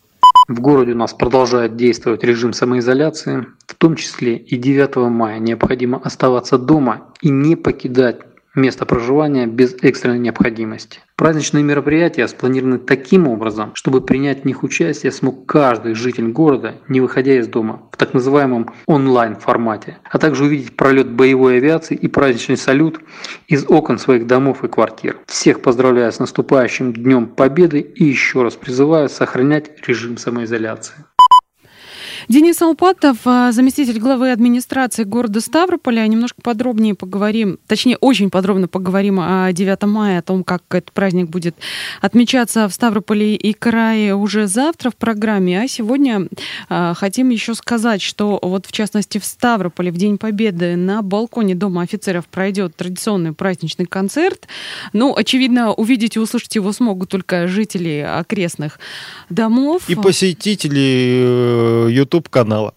В 0.48 0.60
городе 0.60 0.94
у 0.94 0.96
нас 0.96 1.14
продолжает 1.14 1.76
действовать 1.76 2.24
режим 2.24 2.52
самоизоляции. 2.52 3.46
В 3.68 3.76
том 3.76 3.96
числе 3.96 4.38
и 4.38 4.58
9 4.58 4.96
мая 5.12 5.38
необходимо 5.38 6.02
оставаться 6.04 6.58
дома 6.58 7.14
и 7.22 7.30
не 7.30 7.56
покидать 7.56 8.22
место 8.56 8.88
проживания 8.88 9.46
без 9.46 9.76
экстренной 9.84 10.18
необходимости. 10.18 10.98
Праздничные 11.22 11.64
мероприятия 11.64 12.28
спланированы 12.28 12.80
таким 12.80 13.28
образом, 13.28 13.76
чтобы 13.76 14.02
принять 14.02 14.42
в 14.42 14.46
них 14.46 14.64
участие 14.64 15.12
смог 15.12 15.46
каждый 15.46 15.94
житель 15.94 16.30
города, 16.30 16.78
не 16.88 17.00
выходя 17.00 17.38
из 17.38 17.48
дома, 17.48 17.84
в 17.92 17.98
так 17.98 18.16
называемом 18.16 18.74
онлайн-формате, 18.88 20.00
а 20.04 20.18
также 20.18 20.46
увидеть 20.46 20.76
пролет 20.76 21.12
боевой 21.12 21.58
авиации 21.58 21.96
и 21.96 22.08
праздничный 22.08 22.58
салют 22.58 23.02
из 23.48 23.70
окон 23.70 24.00
своих 24.00 24.26
домов 24.26 24.64
и 24.64 24.68
квартир. 24.68 25.20
Всех 25.28 25.62
поздравляю 25.62 26.12
с 26.12 26.18
наступающим 26.18 26.92
Днем 26.92 27.28
Победы 27.28 27.82
и 27.82 28.04
еще 28.04 28.42
раз 28.42 28.56
призываю 28.56 29.08
сохранять 29.08 29.70
режим 29.88 30.18
самоизоляции. 30.18 31.06
Денис 32.28 32.62
Алпатов, 32.62 33.18
а, 33.26 33.52
заместитель 33.52 34.00
главы 34.00 34.32
администрации 34.32 35.04
города 35.04 35.42
Ставрополя. 35.42 36.06
Немножко 36.08 36.42
подробнее 36.42 36.96
поговорим, 36.96 37.58
точнее, 37.68 37.98
очень 37.98 38.30
подробно 38.30 38.68
поговорим 38.68 39.20
о 39.20 39.52
9 39.52 39.84
мая, 39.84 40.20
о 40.20 40.22
том, 40.22 40.44
как 40.44 40.64
этот 40.70 40.92
праздник 40.92 41.30
будет 41.30 41.56
отмечаться 42.00 42.68
в 42.68 42.74
Ставрополе 42.74 43.36
и 43.36 43.54
крае 43.54 44.16
уже 44.16 44.48
завтра 44.48 44.92
в 44.92 44.96
программе. 44.96 45.62
А 45.62 45.68
сегодня 45.68 46.28
э, 46.70 46.94
хотим 46.96 47.30
еще 47.30 47.56
сказать, 47.56 48.02
что 48.02 48.40
вот 48.42 48.66
в 48.66 48.72
частности 48.72 49.18
в 49.18 49.26
Ставрополе 49.26 49.92
в 49.92 49.98
День 49.98 50.18
Победы 50.18 50.76
на 50.76 51.02
балконе 51.02 51.56
Дома 51.56 51.82
офицеров 51.82 52.28
пройдет 52.28 52.76
традиционный 52.76 53.34
праздничный 53.34 53.86
концерт. 53.86 54.48
Ну, 54.94 55.16
очевидно, 55.16 55.74
увидеть 55.74 56.16
и 56.16 56.20
услышать 56.20 56.56
его 56.56 56.72
смогут 56.72 57.10
только 57.10 57.48
жители 57.48 58.00
окрестных 58.00 58.80
домов. 59.30 59.84
И 59.88 59.96
посетители 59.96 61.90
YouTube 61.92 62.21
э, 62.22 62.32
YouTube-канала. 62.32 62.74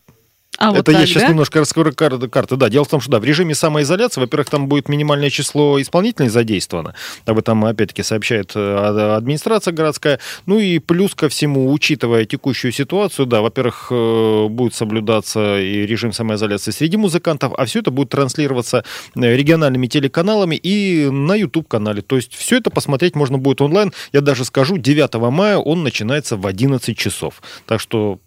А 0.57 0.69
это 0.69 0.77
вот 0.77 0.85
так, 0.87 0.95
я 0.95 1.07
сейчас 1.07 1.25
да? 1.25 1.29
немножко 1.31 1.59
раскрою 1.59 1.95
карты. 1.95 2.57
Да, 2.57 2.69
дело 2.69 2.85
в 2.85 2.89
том, 2.89 3.01
что 3.01 3.11
да, 3.11 3.19
в 3.19 3.25
режиме 3.25 3.55
самоизоляции, 3.55 4.21
во-первых, 4.21 4.51
там 4.51 4.69
будет 4.69 4.89
минимальное 4.89 5.31
число 5.31 5.81
исполнителей 5.81 6.29
задействовано. 6.29 6.95
Об 7.27 7.39
этом, 7.39 7.65
опять-таки, 7.65 8.03
сообщает 8.03 8.53
э, 8.55 9.15
администрация 9.17 9.73
городская. 9.73 10.21
Ну 10.47 10.59
и 10.59 10.79
плюс 10.79 11.15
ко 11.15 11.29
всему, 11.29 11.73
учитывая 11.73 12.25
текущую 12.25 12.73
ситуацию, 12.73 13.27
да, 13.27 13.41
во-первых, 13.41 13.89
э, 13.91 14.47
будет 14.49 14.75
соблюдаться 14.75 15.61
и 15.61 15.87
режим 15.87 16.13
самоизоляции 16.13 16.71
среди 16.71 16.97
музыкантов, 16.97 17.53
а 17.57 17.65
все 17.65 17.81
это 17.81 17.91
будет 17.91 18.11
транслироваться 18.11 18.85
э, 19.17 19.37
региональными 19.37 19.89
телеканалами 19.89 20.55
и 20.55 21.09
на 21.11 21.35
YouTube-канале. 21.35 22.03
То 22.03 22.17
есть 22.17 22.33
все 22.33 22.59
это 22.59 22.71
посмотреть 22.71 23.17
можно 23.17 23.39
будет 23.39 23.61
онлайн. 23.61 23.93
Я 24.13 24.21
даже 24.21 24.45
скажу, 24.45 24.79
9 24.79 25.15
мая 25.33 25.59
он 25.59 25.83
начинается 25.83 26.37
в 26.37 26.47
11 26.47 26.97
часов. 26.97 27.43
Так 27.67 27.81
что 27.81 28.21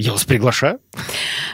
Я 0.00 0.12
вас 0.12 0.24
приглашаю. 0.24 0.80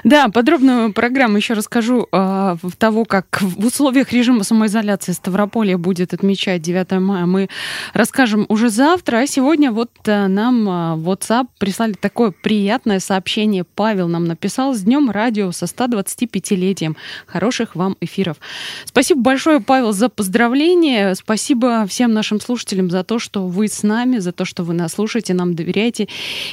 Да, 0.04 0.28
подробную 0.28 0.92
программу 0.92 1.36
еще 1.36 1.54
расскажу 1.54 2.06
э, 2.12 2.56
того, 2.78 3.04
как 3.04 3.42
в 3.42 3.66
условиях 3.66 4.12
режима 4.12 4.44
самоизоляции 4.44 5.10
Ставрополье 5.10 5.76
будет 5.76 6.14
отмечать 6.14 6.62
9 6.62 6.92
мая. 7.00 7.26
Мы 7.26 7.48
расскажем 7.92 8.46
уже 8.48 8.68
завтра. 8.68 9.18
А 9.18 9.26
сегодня 9.26 9.72
вот 9.72 9.90
э, 10.04 10.28
нам 10.28 10.68
э, 10.68 10.72
WhatsApp 10.96 11.46
прислали 11.58 11.94
такое 11.94 12.30
приятное 12.30 13.00
сообщение. 13.00 13.64
Павел 13.64 14.06
нам 14.06 14.26
написал 14.26 14.74
с 14.74 14.82
Днем 14.82 15.10
радио 15.10 15.50
со 15.50 15.64
125-летием. 15.64 16.94
Хороших 17.26 17.74
вам 17.74 17.96
эфиров. 18.00 18.36
Спасибо 18.84 19.22
большое, 19.22 19.58
Павел, 19.58 19.92
за 19.92 20.08
поздравление. 20.08 21.16
Спасибо 21.16 21.84
всем 21.88 22.12
нашим 22.12 22.40
слушателям 22.40 22.90
за 22.90 23.02
то, 23.02 23.18
что 23.18 23.48
вы 23.48 23.66
с 23.66 23.82
нами, 23.82 24.18
за 24.18 24.30
то, 24.30 24.44
что 24.44 24.62
вы 24.62 24.72
нас 24.74 24.92
слушаете, 24.92 25.34
нам 25.34 25.56
доверяете 25.56 26.06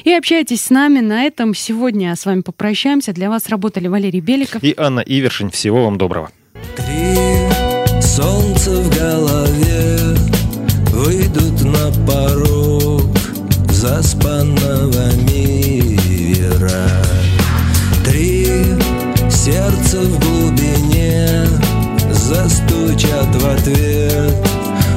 и 0.03 0.11
общаетесь 0.11 0.61
с 0.61 0.69
нами. 0.71 0.99
На 0.99 1.25
этом 1.25 1.53
сегодня 1.83 2.15
с 2.15 2.25
вами 2.25 2.39
попрощаемся. 2.39 3.11
Для 3.11 3.29
вас 3.29 3.49
работали 3.49 3.87
Валерий 3.89 4.21
Беликов 4.21 4.63
и 4.63 4.73
Анна 4.77 5.01
Ивершин. 5.01 5.51
Всего 5.51 5.83
вам 5.83 5.97
доброго. 5.97 6.31
Три 6.77 7.17
солнца 8.01 8.71
в 8.71 8.89
голове 8.97 9.99
выйдут 10.93 11.61
на 11.65 11.91
порог 12.07 13.03
заспанного 13.69 15.13
мира. 15.29 16.87
Три 18.05 18.45
сердца 19.29 19.99
в 19.99 20.19
глубине 20.21 21.45
застучат 22.13 23.27
в 23.35 23.45
ответ 23.45 24.47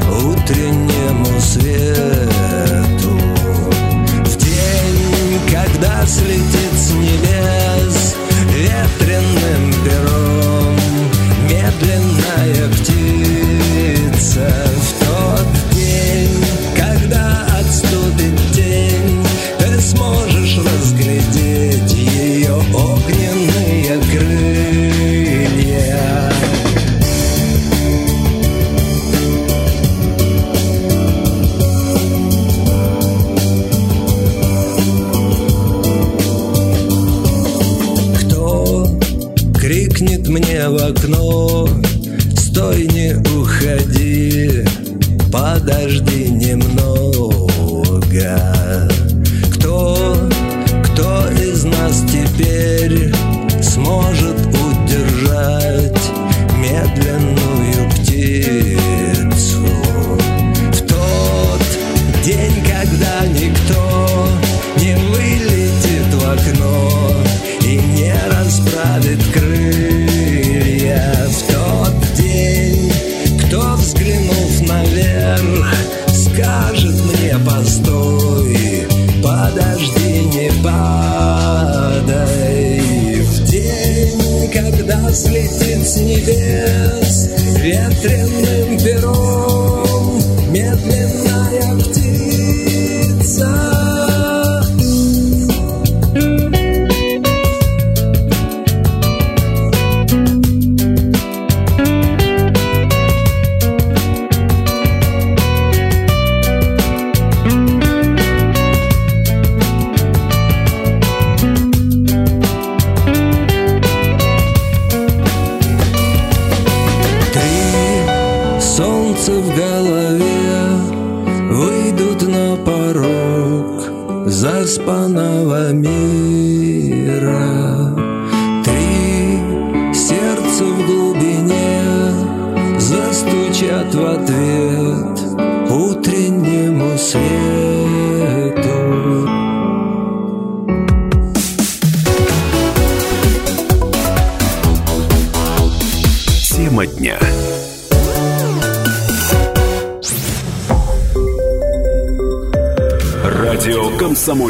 утреннему 0.08 1.40
свету. 1.40 2.35
Слетит 6.06 6.72
с 6.74 6.90
небес 6.92 8.16
ветреным 8.54 9.72
пером 9.84 10.76
медленная 11.48 12.68
птица 12.72 13.16